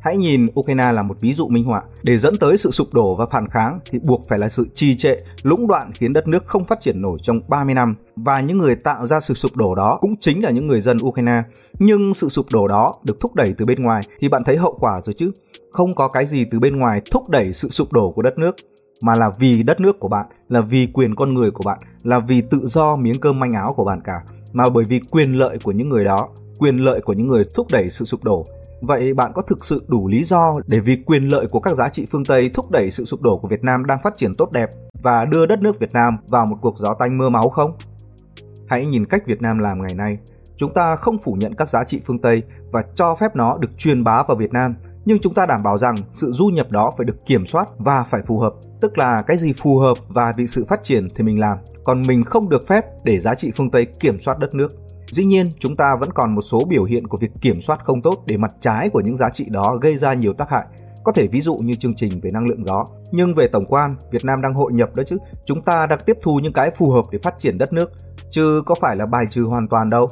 Hãy 0.00 0.16
nhìn 0.16 0.46
Ukraine 0.60 0.92
là 0.92 1.02
một 1.02 1.20
ví 1.20 1.32
dụ 1.32 1.48
minh 1.48 1.64
họa. 1.64 1.82
Để 2.02 2.18
dẫn 2.18 2.36
tới 2.36 2.56
sự 2.56 2.70
sụp 2.70 2.94
đổ 2.94 3.16
và 3.16 3.26
phản 3.26 3.48
kháng 3.48 3.78
thì 3.90 3.98
buộc 4.06 4.28
phải 4.28 4.38
là 4.38 4.48
sự 4.48 4.66
trì 4.74 4.96
trệ, 4.96 5.16
lũng 5.42 5.66
đoạn 5.68 5.90
khiến 5.94 6.12
đất 6.12 6.28
nước 6.28 6.46
không 6.46 6.64
phát 6.64 6.80
triển 6.80 7.02
nổi 7.02 7.18
trong 7.22 7.40
30 7.48 7.74
năm. 7.74 7.96
Và 8.16 8.40
những 8.40 8.58
người 8.58 8.76
tạo 8.76 9.06
ra 9.06 9.20
sự 9.20 9.34
sụp 9.34 9.56
đổ 9.56 9.74
đó 9.74 9.98
cũng 10.00 10.14
chính 10.20 10.44
là 10.44 10.50
những 10.50 10.66
người 10.66 10.80
dân 10.80 10.98
Ukraine. 11.02 11.42
Nhưng 11.78 12.14
sự 12.14 12.28
sụp 12.28 12.46
đổ 12.52 12.68
đó 12.68 12.92
được 13.04 13.20
thúc 13.20 13.34
đẩy 13.34 13.54
từ 13.58 13.64
bên 13.64 13.82
ngoài 13.82 14.02
thì 14.20 14.28
bạn 14.28 14.42
thấy 14.44 14.56
hậu 14.56 14.76
quả 14.80 15.00
rồi 15.02 15.14
chứ. 15.14 15.30
Không 15.70 15.94
có 15.94 16.08
cái 16.08 16.26
gì 16.26 16.44
từ 16.50 16.58
bên 16.58 16.76
ngoài 16.76 17.02
thúc 17.10 17.28
đẩy 17.28 17.52
sự 17.52 17.68
sụp 17.68 17.92
đổ 17.92 18.12
của 18.12 18.22
đất 18.22 18.38
nước 18.38 18.56
mà 19.04 19.14
là 19.14 19.30
vì 19.38 19.62
đất 19.62 19.80
nước 19.80 20.00
của 20.00 20.08
bạn, 20.08 20.26
là 20.48 20.60
vì 20.60 20.88
quyền 20.92 21.14
con 21.14 21.34
người 21.34 21.50
của 21.50 21.62
bạn, 21.66 21.78
là 22.02 22.18
vì 22.18 22.40
tự 22.40 22.60
do 22.62 22.96
miếng 22.96 23.20
cơm 23.20 23.40
manh 23.40 23.52
áo 23.52 23.72
của 23.76 23.84
bạn 23.84 24.00
cả, 24.00 24.22
mà 24.52 24.64
bởi 24.74 24.84
vì 24.84 25.00
quyền 25.10 25.32
lợi 25.32 25.58
của 25.64 25.72
những 25.72 25.88
người 25.88 26.04
đó, 26.04 26.28
quyền 26.58 26.76
lợi 26.76 27.00
của 27.00 27.12
những 27.12 27.28
người 27.28 27.44
thúc 27.54 27.66
đẩy 27.72 27.90
sự 27.90 28.04
sụp 28.04 28.24
đổ. 28.24 28.44
Vậy 28.80 29.14
bạn 29.14 29.32
có 29.34 29.42
thực 29.42 29.64
sự 29.64 29.84
đủ 29.88 30.08
lý 30.08 30.24
do 30.24 30.54
để 30.66 30.80
vì 30.80 30.96
quyền 31.06 31.28
lợi 31.28 31.46
của 31.50 31.60
các 31.60 31.74
giá 31.74 31.88
trị 31.88 32.06
phương 32.10 32.24
Tây 32.24 32.50
thúc 32.54 32.70
đẩy 32.70 32.90
sự 32.90 33.04
sụp 33.04 33.22
đổ 33.22 33.38
của 33.38 33.48
Việt 33.48 33.64
Nam 33.64 33.86
đang 33.86 33.98
phát 34.02 34.16
triển 34.16 34.34
tốt 34.34 34.52
đẹp 34.52 34.70
và 35.02 35.24
đưa 35.24 35.46
đất 35.46 35.62
nước 35.62 35.78
Việt 35.80 35.92
Nam 35.92 36.16
vào 36.28 36.46
một 36.46 36.56
cuộc 36.60 36.78
gió 36.78 36.94
tanh 36.94 37.18
mưa 37.18 37.28
máu 37.28 37.48
không? 37.48 37.76
Hãy 38.68 38.86
nhìn 38.86 39.06
cách 39.06 39.26
Việt 39.26 39.42
Nam 39.42 39.58
làm 39.58 39.82
ngày 39.82 39.94
nay. 39.94 40.18
Chúng 40.56 40.74
ta 40.74 40.96
không 40.96 41.18
phủ 41.18 41.32
nhận 41.32 41.54
các 41.54 41.68
giá 41.68 41.84
trị 41.84 42.00
phương 42.06 42.18
Tây 42.18 42.42
và 42.72 42.82
cho 42.94 43.14
phép 43.14 43.36
nó 43.36 43.58
được 43.58 43.78
truyền 43.78 44.04
bá 44.04 44.22
vào 44.22 44.36
Việt 44.36 44.52
Nam 44.52 44.74
nhưng 45.04 45.18
chúng 45.18 45.34
ta 45.34 45.46
đảm 45.46 45.60
bảo 45.64 45.78
rằng 45.78 45.94
sự 46.10 46.32
du 46.32 46.46
nhập 46.46 46.70
đó 46.70 46.90
phải 46.96 47.04
được 47.04 47.26
kiểm 47.26 47.46
soát 47.46 47.68
và 47.78 48.04
phải 48.04 48.22
phù 48.26 48.38
hợp. 48.38 48.52
Tức 48.80 48.98
là 48.98 49.22
cái 49.26 49.36
gì 49.36 49.52
phù 49.52 49.78
hợp 49.78 49.98
và 50.08 50.32
vì 50.36 50.46
sự 50.46 50.64
phát 50.68 50.84
triển 50.84 51.08
thì 51.14 51.24
mình 51.24 51.40
làm. 51.40 51.58
Còn 51.84 52.02
mình 52.02 52.24
không 52.24 52.48
được 52.48 52.66
phép 52.66 52.84
để 53.04 53.20
giá 53.20 53.34
trị 53.34 53.52
phương 53.56 53.70
tây 53.70 53.86
kiểm 54.00 54.20
soát 54.20 54.38
đất 54.38 54.54
nước. 54.54 54.68
Dĩ 55.10 55.24
nhiên, 55.24 55.46
chúng 55.58 55.76
ta 55.76 55.96
vẫn 56.00 56.12
còn 56.12 56.34
một 56.34 56.40
số 56.40 56.64
biểu 56.64 56.84
hiện 56.84 57.06
của 57.06 57.18
việc 57.20 57.30
kiểm 57.40 57.60
soát 57.60 57.84
không 57.84 58.02
tốt 58.02 58.22
để 58.26 58.36
mặt 58.36 58.50
trái 58.60 58.88
của 58.88 59.00
những 59.00 59.16
giá 59.16 59.30
trị 59.30 59.46
đó 59.50 59.76
gây 59.80 59.96
ra 59.96 60.14
nhiều 60.14 60.32
tác 60.32 60.50
hại. 60.50 60.64
Có 61.04 61.12
thể 61.12 61.26
ví 61.26 61.40
dụ 61.40 61.54
như 61.54 61.74
chương 61.74 61.94
trình 61.94 62.20
về 62.22 62.30
năng 62.32 62.46
lượng 62.46 62.64
gió. 62.64 62.84
Nhưng 63.10 63.34
về 63.34 63.48
tổng 63.48 63.64
quan, 63.64 63.94
việt 64.10 64.24
nam 64.24 64.40
đang 64.42 64.54
hội 64.54 64.72
nhập 64.72 64.96
đó 64.96 65.02
chứ. 65.06 65.16
Chúng 65.46 65.62
ta 65.62 65.86
đang 65.86 65.98
tiếp 66.06 66.18
thu 66.22 66.36
những 66.42 66.52
cái 66.52 66.70
phù 66.70 66.90
hợp 66.90 67.02
để 67.12 67.18
phát 67.18 67.34
triển 67.38 67.58
đất 67.58 67.72
nước. 67.72 67.90
Chứ 68.30 68.62
có 68.66 68.74
phải 68.80 68.96
là 68.96 69.06
bài 69.06 69.24
trừ 69.30 69.42
hoàn 69.42 69.68
toàn 69.68 69.88
đâu. 69.88 70.08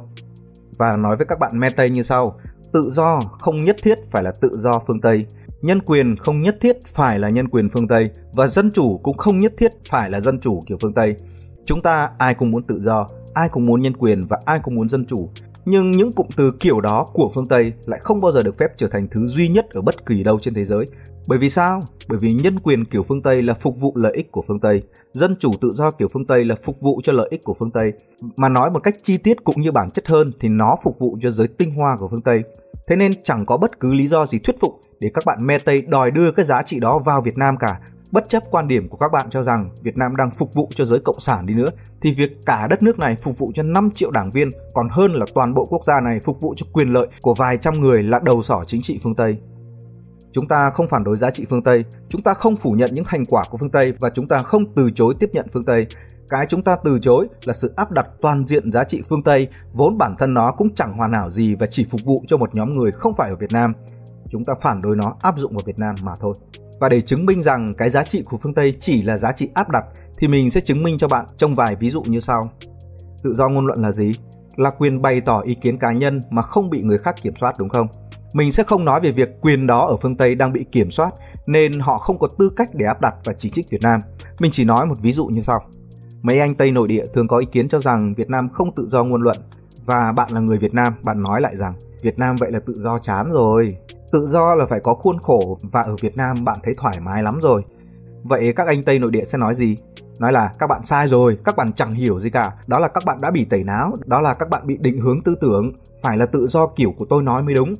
Và 0.77 0.97
nói 0.97 1.17
với 1.17 1.25
các 1.25 1.39
bạn 1.39 1.59
me 1.59 1.69
tây 1.69 1.89
như 1.89 2.01
sau 2.01 2.39
tự 2.73 2.89
do 2.89 3.19
không 3.39 3.63
nhất 3.63 3.75
thiết 3.83 3.97
phải 4.11 4.23
là 4.23 4.31
tự 4.41 4.57
do 4.57 4.81
phương 4.87 5.01
Tây, 5.01 5.25
nhân 5.61 5.79
quyền 5.85 6.15
không 6.17 6.41
nhất 6.41 6.57
thiết 6.61 6.77
phải 6.87 7.19
là 7.19 7.29
nhân 7.29 7.47
quyền 7.47 7.69
phương 7.69 7.87
Tây 7.87 8.09
và 8.33 8.47
dân 8.47 8.71
chủ 8.71 8.97
cũng 9.03 9.17
không 9.17 9.41
nhất 9.41 9.53
thiết 9.57 9.71
phải 9.89 10.09
là 10.09 10.19
dân 10.19 10.39
chủ 10.39 10.59
kiểu 10.67 10.77
phương 10.81 10.93
Tây. 10.93 11.15
Chúng 11.65 11.81
ta 11.81 12.09
ai 12.17 12.33
cũng 12.33 12.51
muốn 12.51 12.63
tự 12.63 12.79
do, 12.79 13.07
ai 13.33 13.49
cũng 13.49 13.65
muốn 13.65 13.81
nhân 13.81 13.97
quyền 13.97 14.21
và 14.21 14.37
ai 14.45 14.59
cũng 14.63 14.75
muốn 14.75 14.89
dân 14.89 15.05
chủ, 15.05 15.29
nhưng 15.65 15.91
những 15.91 16.13
cụm 16.13 16.27
từ 16.37 16.51
kiểu 16.59 16.81
đó 16.81 17.07
của 17.13 17.31
phương 17.35 17.45
Tây 17.45 17.73
lại 17.85 17.99
không 18.03 18.19
bao 18.19 18.31
giờ 18.31 18.43
được 18.43 18.57
phép 18.57 18.67
trở 18.77 18.87
thành 18.87 19.07
thứ 19.11 19.27
duy 19.27 19.47
nhất 19.47 19.65
ở 19.69 19.81
bất 19.81 20.05
kỳ 20.05 20.23
đâu 20.23 20.39
trên 20.39 20.53
thế 20.53 20.65
giới. 20.65 20.85
Bởi 21.27 21.39
vì 21.39 21.49
sao? 21.49 21.81
Bởi 22.07 22.19
vì 22.19 22.33
nhân 22.33 22.59
quyền 22.59 22.85
kiểu 22.85 23.03
phương 23.03 23.21
Tây 23.21 23.41
là 23.41 23.53
phục 23.53 23.79
vụ 23.79 23.93
lợi 23.95 24.13
ích 24.15 24.31
của 24.31 24.43
phương 24.47 24.59
Tây, 24.59 24.83
dân 25.13 25.35
chủ 25.39 25.51
tự 25.61 25.71
do 25.71 25.91
kiểu 25.91 26.07
phương 26.13 26.25
Tây 26.25 26.45
là 26.45 26.55
phục 26.63 26.81
vụ 26.81 27.01
cho 27.03 27.13
lợi 27.13 27.27
ích 27.31 27.43
của 27.43 27.55
phương 27.59 27.71
Tây. 27.71 27.93
Mà 28.37 28.49
nói 28.49 28.71
một 28.71 28.79
cách 28.83 28.95
chi 29.03 29.17
tiết 29.17 29.43
cũng 29.43 29.61
như 29.61 29.71
bản 29.71 29.89
chất 29.89 30.07
hơn 30.07 30.27
thì 30.39 30.49
nó 30.49 30.75
phục 30.83 30.99
vụ 30.99 31.17
cho 31.21 31.29
giới 31.29 31.47
tinh 31.47 31.71
hoa 31.71 31.97
của 31.99 32.07
phương 32.07 32.21
Tây. 32.21 32.43
Thế 32.87 32.95
nên 32.95 33.23
chẳng 33.23 33.45
có 33.45 33.57
bất 33.57 33.79
cứ 33.79 33.93
lý 33.93 34.07
do 34.07 34.25
gì 34.25 34.39
thuyết 34.39 34.59
phục 34.59 34.79
để 34.99 35.09
các 35.13 35.25
bạn 35.25 35.37
mê 35.41 35.59
Tây 35.59 35.81
đòi 35.81 36.11
đưa 36.11 36.31
cái 36.31 36.45
giá 36.45 36.61
trị 36.61 36.79
đó 36.79 36.99
vào 36.99 37.21
Việt 37.21 37.37
Nam 37.37 37.57
cả. 37.57 37.79
Bất 38.11 38.29
chấp 38.29 38.43
quan 38.51 38.67
điểm 38.67 38.89
của 38.89 38.97
các 38.97 39.11
bạn 39.11 39.29
cho 39.29 39.43
rằng 39.43 39.69
Việt 39.81 39.97
Nam 39.97 40.15
đang 40.15 40.31
phục 40.31 40.53
vụ 40.53 40.69
cho 40.75 40.85
giới 40.85 40.99
cộng 40.99 41.19
sản 41.19 41.45
đi 41.45 41.53
nữa, 41.53 41.69
thì 42.01 42.13
việc 42.13 42.31
cả 42.45 42.67
đất 42.67 42.83
nước 42.83 42.99
này 42.99 43.15
phục 43.21 43.37
vụ 43.37 43.51
cho 43.55 43.63
5 43.63 43.89
triệu 43.91 44.11
đảng 44.11 44.31
viên 44.31 44.49
còn 44.73 44.89
hơn 44.89 45.13
là 45.13 45.25
toàn 45.35 45.53
bộ 45.53 45.65
quốc 45.65 45.83
gia 45.83 46.01
này 46.01 46.19
phục 46.19 46.41
vụ 46.41 46.53
cho 46.57 46.65
quyền 46.73 46.87
lợi 46.87 47.07
của 47.21 47.33
vài 47.33 47.57
trăm 47.57 47.79
người 47.79 48.03
là 48.03 48.19
đầu 48.19 48.41
sỏ 48.41 48.63
chính 48.67 48.81
trị 48.81 48.99
phương 49.03 49.15
Tây. 49.15 49.37
Chúng 50.31 50.47
ta 50.47 50.69
không 50.69 50.87
phản 50.87 51.03
đối 51.03 51.17
giá 51.17 51.31
trị 51.31 51.45
phương 51.49 51.63
Tây, 51.63 51.85
chúng 52.09 52.21
ta 52.21 52.33
không 52.33 52.55
phủ 52.55 52.71
nhận 52.71 52.89
những 52.93 53.05
thành 53.05 53.25
quả 53.25 53.43
của 53.49 53.57
phương 53.57 53.71
Tây 53.71 53.93
và 53.99 54.09
chúng 54.09 54.27
ta 54.27 54.39
không 54.39 54.73
từ 54.75 54.91
chối 54.95 55.13
tiếp 55.19 55.29
nhận 55.33 55.47
phương 55.53 55.63
Tây. 55.63 55.87
Cái 56.33 56.45
chúng 56.45 56.61
ta 56.61 56.75
từ 56.83 56.99
chối 56.99 57.27
là 57.43 57.53
sự 57.53 57.73
áp 57.75 57.91
đặt 57.91 58.07
toàn 58.21 58.47
diện 58.47 58.71
giá 58.71 58.83
trị 58.83 59.01
phương 59.09 59.23
Tây, 59.23 59.47
vốn 59.73 59.97
bản 59.97 60.15
thân 60.19 60.33
nó 60.33 60.51
cũng 60.51 60.75
chẳng 60.75 60.97
hoàn 60.97 61.13
hảo 61.13 61.29
gì 61.29 61.55
và 61.55 61.67
chỉ 61.67 61.85
phục 61.89 62.01
vụ 62.05 62.23
cho 62.27 62.37
một 62.37 62.55
nhóm 62.55 62.73
người 62.73 62.91
không 62.91 63.13
phải 63.17 63.29
ở 63.29 63.35
Việt 63.35 63.51
Nam. 63.51 63.71
Chúng 64.29 64.45
ta 64.45 64.53
phản 64.61 64.81
đối 64.81 64.95
nó 64.95 65.15
áp 65.21 65.37
dụng 65.37 65.53
vào 65.53 65.61
Việt 65.65 65.79
Nam 65.79 65.95
mà 66.03 66.11
thôi. 66.19 66.33
Và 66.79 66.89
để 66.89 67.01
chứng 67.01 67.25
minh 67.25 67.43
rằng 67.43 67.73
cái 67.77 67.89
giá 67.89 68.03
trị 68.03 68.23
của 68.29 68.37
phương 68.37 68.53
Tây 68.53 68.77
chỉ 68.79 69.01
là 69.01 69.17
giá 69.17 69.31
trị 69.31 69.49
áp 69.53 69.69
đặt 69.69 69.83
thì 70.17 70.27
mình 70.27 70.49
sẽ 70.49 70.61
chứng 70.61 70.83
minh 70.83 70.97
cho 70.97 71.07
bạn 71.07 71.25
trong 71.37 71.55
vài 71.55 71.75
ví 71.75 71.89
dụ 71.89 72.01
như 72.01 72.19
sau. 72.19 72.49
Tự 73.23 73.33
do 73.33 73.49
ngôn 73.49 73.65
luận 73.65 73.81
là 73.81 73.91
gì? 73.91 74.11
Là 74.55 74.69
quyền 74.69 75.01
bày 75.01 75.21
tỏ 75.21 75.41
ý 75.41 75.55
kiến 75.55 75.77
cá 75.77 75.91
nhân 75.91 76.21
mà 76.29 76.41
không 76.41 76.69
bị 76.69 76.81
người 76.81 76.97
khác 76.97 77.15
kiểm 77.21 77.35
soát 77.35 77.55
đúng 77.59 77.69
không? 77.69 77.87
Mình 78.33 78.51
sẽ 78.51 78.63
không 78.63 78.85
nói 78.85 79.01
về 79.01 79.11
việc 79.11 79.29
quyền 79.41 79.67
đó 79.67 79.87
ở 79.87 79.97
phương 79.97 80.15
Tây 80.15 80.35
đang 80.35 80.53
bị 80.53 80.65
kiểm 80.71 80.91
soát 80.91 81.13
nên 81.47 81.79
họ 81.79 81.97
không 81.97 82.19
có 82.19 82.27
tư 82.39 82.51
cách 82.55 82.69
để 82.73 82.85
áp 82.85 83.01
đặt 83.01 83.15
và 83.23 83.33
chỉ 83.33 83.49
trích 83.49 83.69
Việt 83.69 83.81
Nam. 83.81 83.99
Mình 84.39 84.51
chỉ 84.51 84.63
nói 84.63 84.85
một 84.85 84.95
ví 85.01 85.11
dụ 85.11 85.25
như 85.25 85.41
sau. 85.41 85.59
Mấy 86.23 86.39
anh 86.39 86.55
Tây 86.55 86.71
nội 86.71 86.87
địa 86.87 87.05
thường 87.13 87.27
có 87.27 87.37
ý 87.37 87.45
kiến 87.51 87.69
cho 87.69 87.79
rằng 87.79 88.13
Việt 88.13 88.29
Nam 88.29 88.49
không 88.49 88.75
tự 88.75 88.85
do 88.85 89.03
ngôn 89.03 89.21
luận 89.21 89.37
và 89.85 90.11
bạn 90.11 90.31
là 90.31 90.39
người 90.39 90.57
Việt 90.57 90.73
Nam, 90.73 90.93
bạn 91.03 91.21
nói 91.21 91.41
lại 91.41 91.57
rằng 91.57 91.73
Việt 92.03 92.19
Nam 92.19 92.35
vậy 92.35 92.51
là 92.51 92.59
tự 92.59 92.73
do 92.77 92.99
chán 92.99 93.31
rồi. 93.31 93.69
Tự 94.11 94.27
do 94.27 94.55
là 94.55 94.65
phải 94.65 94.79
có 94.79 94.93
khuôn 94.93 95.19
khổ 95.19 95.57
và 95.61 95.81
ở 95.81 95.95
Việt 96.01 96.15
Nam 96.15 96.45
bạn 96.45 96.57
thấy 96.63 96.73
thoải 96.77 96.99
mái 96.99 97.23
lắm 97.23 97.39
rồi. 97.41 97.61
Vậy 98.23 98.53
các 98.55 98.67
anh 98.67 98.83
Tây 98.83 98.99
nội 98.99 99.11
địa 99.11 99.23
sẽ 99.23 99.37
nói 99.37 99.55
gì? 99.55 99.77
Nói 100.19 100.31
là 100.31 100.51
các 100.59 100.67
bạn 100.67 100.83
sai 100.83 101.07
rồi, 101.07 101.37
các 101.43 101.55
bạn 101.55 101.73
chẳng 101.73 101.91
hiểu 101.91 102.19
gì 102.19 102.29
cả. 102.29 102.51
Đó 102.67 102.79
là 102.79 102.87
các 102.87 103.05
bạn 103.05 103.17
đã 103.21 103.31
bị 103.31 103.45
tẩy 103.45 103.63
não, 103.63 103.93
đó 104.05 104.21
là 104.21 104.33
các 104.33 104.49
bạn 104.49 104.67
bị 104.67 104.77
định 104.77 104.99
hướng 104.99 105.23
tư 105.23 105.35
tưởng, 105.41 105.71
phải 106.01 106.17
là 106.17 106.25
tự 106.25 106.47
do 106.47 106.67
kiểu 106.67 106.93
của 106.97 107.05
tôi 107.09 107.23
nói 107.23 107.43
mới 107.43 107.55
đúng. 107.55 107.73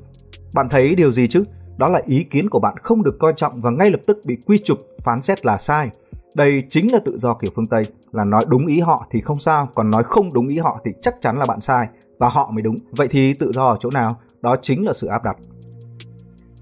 Bạn 0.56 0.70
thấy 0.70 0.96
điều 0.96 1.12
gì 1.12 1.28
chứ? 1.28 1.44
Đó 1.78 1.90
là 1.90 2.02
ý 2.06 2.24
kiến 2.24 2.50
của 2.50 2.60
bạn 2.60 2.76
không 2.78 3.04
được 3.04 3.16
coi 3.20 3.34
trọng 3.36 3.62
và 3.62 3.70
ngay 3.70 3.92
lập 3.92 4.00
tức 4.08 4.20
bị 4.26 4.38
quy 4.46 4.58
chụp, 4.64 4.78
phán 5.04 5.22
xét 5.22 5.46
là 5.46 5.58
sai. 5.58 5.90
Đây 6.36 6.64
chính 6.70 6.92
là 6.92 7.00
tự 7.06 7.18
do 7.18 7.34
kiểu 7.34 7.52
phương 7.56 7.66
Tây, 7.66 7.84
là 8.12 8.26
nói 8.26 8.46
đúng 8.48 8.68
ý 8.68 8.80
họ 8.80 9.08
thì 9.12 9.22
không 9.22 9.40
sao, 9.40 9.70
còn 9.76 9.92
nói 9.92 10.04
không 10.04 10.34
đúng 10.34 10.48
ý 10.48 10.58
họ 10.58 10.82
thì 10.86 10.92
chắc 11.02 11.16
chắn 11.22 11.38
là 11.38 11.46
bạn 11.46 11.62
sai 11.62 11.88
và 12.20 12.30
họ 12.30 12.52
mới 12.52 12.62
đúng. 12.62 12.76
Vậy 12.92 13.08
thì 13.08 13.34
tự 13.34 13.52
do 13.52 13.66
ở 13.66 13.78
chỗ 13.80 13.90
nào? 13.90 14.20
Đó 14.42 14.56
chính 14.62 14.86
là 14.86 14.94
sự 14.94 15.08
áp 15.08 15.24
đặt. 15.24 15.38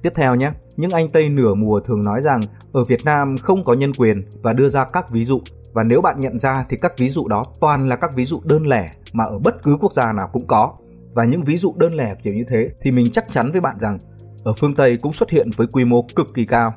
Tiếp 0.01 0.13
theo 0.15 0.35
nhé, 0.35 0.51
những 0.75 0.91
anh 0.91 1.09
Tây 1.09 1.29
nửa 1.29 1.53
mùa 1.53 1.79
thường 1.79 2.03
nói 2.03 2.21
rằng 2.21 2.41
ở 2.71 2.83
Việt 2.83 3.05
Nam 3.05 3.37
không 3.37 3.63
có 3.63 3.73
nhân 3.73 3.93
quyền 3.93 4.25
và 4.43 4.53
đưa 4.53 4.69
ra 4.69 4.85
các 4.93 5.09
ví 5.11 5.23
dụ. 5.23 5.41
Và 5.73 5.83
nếu 5.83 6.01
bạn 6.01 6.19
nhận 6.19 6.39
ra 6.39 6.65
thì 6.69 6.77
các 6.81 6.97
ví 6.97 7.09
dụ 7.09 7.27
đó 7.27 7.45
toàn 7.59 7.89
là 7.89 7.95
các 7.95 8.15
ví 8.15 8.25
dụ 8.25 8.41
đơn 8.43 8.67
lẻ 8.67 8.89
mà 9.13 9.23
ở 9.23 9.39
bất 9.39 9.63
cứ 9.63 9.77
quốc 9.81 9.93
gia 9.93 10.13
nào 10.13 10.29
cũng 10.33 10.47
có. 10.47 10.73
Và 11.13 11.25
những 11.25 11.43
ví 11.43 11.57
dụ 11.57 11.73
đơn 11.77 11.93
lẻ 11.93 12.15
kiểu 12.23 12.33
như 12.33 12.43
thế 12.47 12.69
thì 12.81 12.91
mình 12.91 13.11
chắc 13.11 13.31
chắn 13.31 13.51
với 13.51 13.61
bạn 13.61 13.79
rằng 13.79 13.97
ở 14.43 14.53
phương 14.53 14.75
Tây 14.75 14.97
cũng 15.01 15.13
xuất 15.13 15.29
hiện 15.29 15.49
với 15.57 15.67
quy 15.67 15.85
mô 15.85 16.05
cực 16.15 16.33
kỳ 16.33 16.45
cao 16.45 16.73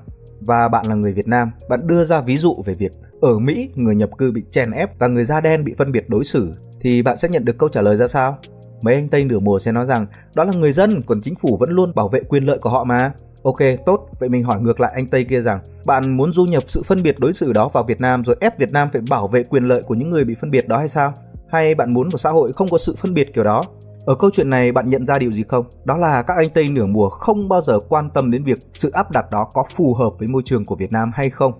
và 0.46 0.68
bạn 0.68 0.86
là 0.86 0.94
người 0.94 1.12
Việt 1.12 1.28
Nam, 1.28 1.50
bạn 1.68 1.86
đưa 1.86 2.04
ra 2.04 2.20
ví 2.20 2.36
dụ 2.36 2.54
về 2.64 2.74
việc 2.74 2.92
ở 3.20 3.38
Mỹ 3.38 3.70
người 3.74 3.94
nhập 3.94 4.10
cư 4.18 4.32
bị 4.32 4.42
chèn 4.50 4.70
ép 4.70 4.98
và 4.98 5.06
người 5.06 5.24
da 5.24 5.40
đen 5.40 5.64
bị 5.64 5.74
phân 5.78 5.92
biệt 5.92 6.08
đối 6.08 6.24
xử 6.24 6.52
thì 6.80 7.02
bạn 7.02 7.16
sẽ 7.16 7.28
nhận 7.28 7.44
được 7.44 7.58
câu 7.58 7.68
trả 7.68 7.80
lời 7.80 7.96
ra 7.96 8.06
sao? 8.06 8.38
Mấy 8.82 8.94
anh 8.94 9.08
Tây 9.08 9.24
nửa 9.24 9.38
mùa 9.38 9.58
sẽ 9.58 9.72
nói 9.72 9.86
rằng 9.86 10.06
đó 10.36 10.44
là 10.44 10.52
người 10.52 10.72
dân, 10.72 11.02
còn 11.02 11.20
chính 11.20 11.34
phủ 11.34 11.56
vẫn 11.56 11.70
luôn 11.70 11.94
bảo 11.94 12.08
vệ 12.08 12.20
quyền 12.28 12.44
lợi 12.44 12.58
của 12.58 12.70
họ 12.70 12.84
mà. 12.84 13.12
Ok, 13.42 13.58
tốt, 13.86 14.08
vậy 14.18 14.28
mình 14.28 14.44
hỏi 14.44 14.60
ngược 14.60 14.80
lại 14.80 14.92
anh 14.94 15.08
Tây 15.08 15.24
kia 15.30 15.40
rằng 15.40 15.60
bạn 15.86 16.16
muốn 16.16 16.32
du 16.32 16.44
nhập 16.44 16.62
sự 16.66 16.82
phân 16.82 17.02
biệt 17.02 17.14
đối 17.18 17.32
xử 17.32 17.52
đó 17.52 17.68
vào 17.68 17.84
Việt 17.84 18.00
Nam 18.00 18.24
rồi 18.24 18.36
ép 18.40 18.58
Việt 18.58 18.72
Nam 18.72 18.88
phải 18.92 19.02
bảo 19.10 19.26
vệ 19.26 19.44
quyền 19.44 19.64
lợi 19.64 19.82
của 19.82 19.94
những 19.94 20.10
người 20.10 20.24
bị 20.24 20.34
phân 20.40 20.50
biệt 20.50 20.68
đó 20.68 20.78
hay 20.78 20.88
sao? 20.88 21.12
Hay 21.48 21.74
bạn 21.74 21.90
muốn 21.94 22.08
một 22.08 22.18
xã 22.18 22.30
hội 22.30 22.52
không 22.52 22.68
có 22.68 22.78
sự 22.78 22.94
phân 22.98 23.14
biệt 23.14 23.34
kiểu 23.34 23.44
đó? 23.44 23.64
Ở 24.06 24.14
câu 24.14 24.30
chuyện 24.32 24.50
này 24.50 24.72
bạn 24.72 24.90
nhận 24.90 25.06
ra 25.06 25.18
điều 25.18 25.32
gì 25.32 25.44
không? 25.48 25.66
Đó 25.84 25.96
là 25.96 26.22
các 26.22 26.36
anh 26.36 26.48
Tây 26.48 26.68
nửa 26.70 26.84
mùa 26.84 27.08
không 27.08 27.48
bao 27.48 27.60
giờ 27.60 27.78
quan 27.88 28.10
tâm 28.10 28.30
đến 28.30 28.44
việc 28.44 28.58
sự 28.72 28.90
áp 28.90 29.10
đặt 29.10 29.24
đó 29.32 29.48
có 29.54 29.64
phù 29.76 29.94
hợp 29.94 30.10
với 30.18 30.28
môi 30.28 30.42
trường 30.44 30.64
của 30.64 30.76
Việt 30.76 30.92
Nam 30.92 31.10
hay 31.14 31.30
không. 31.30 31.52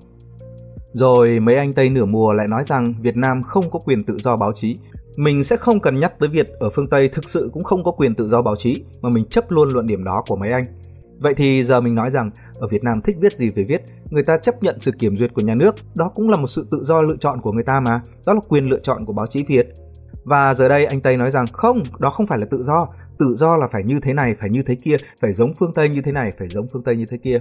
Rồi 0.93 1.41
mấy 1.41 1.57
anh 1.57 1.73
Tây 1.73 1.89
nửa 1.89 2.05
mùa 2.05 2.33
lại 2.33 2.47
nói 2.49 2.65
rằng 2.67 2.95
Việt 3.01 3.17
Nam 3.17 3.43
không 3.43 3.71
có 3.71 3.79
quyền 3.79 4.05
tự 4.05 4.19
do 4.19 4.37
báo 4.37 4.53
chí. 4.53 4.77
Mình 5.17 5.45
sẽ 5.45 5.57
không 5.57 5.81
cần 5.81 5.99
nhắc 5.99 6.19
tới 6.19 6.29
việc 6.29 6.47
ở 6.49 6.71
phương 6.71 6.89
Tây 6.89 7.09
thực 7.09 7.31
sự 7.31 7.51
cũng 7.53 7.65
không 7.65 7.85
có 7.85 7.91
quyền 7.91 8.15
tự 8.15 8.29
do 8.29 8.43
báo 8.43 8.57
chí 8.57 8.85
mà 9.03 9.11
mình 9.11 9.25
chấp 9.25 9.51
luôn 9.51 9.69
luận 9.69 9.87
điểm 9.87 10.05
đó 10.05 10.23
của 10.27 10.37
mấy 10.37 10.53
anh. 10.53 10.65
Vậy 11.19 11.35
thì 11.35 11.65
giờ 11.65 11.81
mình 11.81 11.95
nói 11.95 12.11
rằng 12.11 12.31
ở 12.59 12.69
Việt 12.69 12.85
Nam 12.85 13.01
thích 13.01 13.17
viết 13.21 13.37
gì 13.37 13.51
về 13.51 13.65
viết, 13.69 13.83
người 14.11 14.23
ta 14.23 14.37
chấp 14.37 14.63
nhận 14.63 14.81
sự 14.81 14.93
kiểm 14.99 15.17
duyệt 15.17 15.35
của 15.35 15.43
nhà 15.43 15.55
nước, 15.55 15.75
đó 15.95 16.11
cũng 16.15 16.31
là 16.31 16.37
một 16.37 16.47
sự 16.47 16.67
tự 16.71 16.79
do 16.83 17.03
lựa 17.03 17.17
chọn 17.17 17.41
của 17.41 17.53
người 17.53 17.65
ta 17.65 17.81
mà, 17.81 18.01
đó 18.27 18.33
là 18.33 18.41
quyền 18.49 18.69
lựa 18.69 18.81
chọn 18.81 19.05
của 19.05 19.13
báo 19.13 19.27
chí 19.27 19.45
Việt. 19.45 19.67
Và 20.25 20.55
giờ 20.55 20.69
đây 20.69 20.85
anh 20.87 21.01
Tây 21.01 21.17
nói 21.17 21.31
rằng 21.31 21.47
không, 21.53 21.83
đó 21.99 22.11
không 22.11 22.27
phải 22.27 22.39
là 22.39 22.47
tự 22.51 22.63
do, 22.63 22.89
tự 23.19 23.35
do 23.35 23.57
là 23.57 23.69
phải 23.73 23.83
như 23.85 24.01
thế 24.03 24.13
này, 24.13 24.35
phải 24.41 24.51
như 24.51 24.63
thế 24.63 24.75
kia, 24.75 24.97
phải 25.21 25.33
giống 25.33 25.55
phương 25.55 25.75
Tây 25.75 25.89
như 25.89 26.03
thế 26.03 26.13
này, 26.13 26.33
phải 26.39 26.49
giống 26.49 26.67
phương 26.73 26.85
Tây 26.85 26.97
như 26.97 27.07
thế 27.07 27.17
kia. 27.17 27.41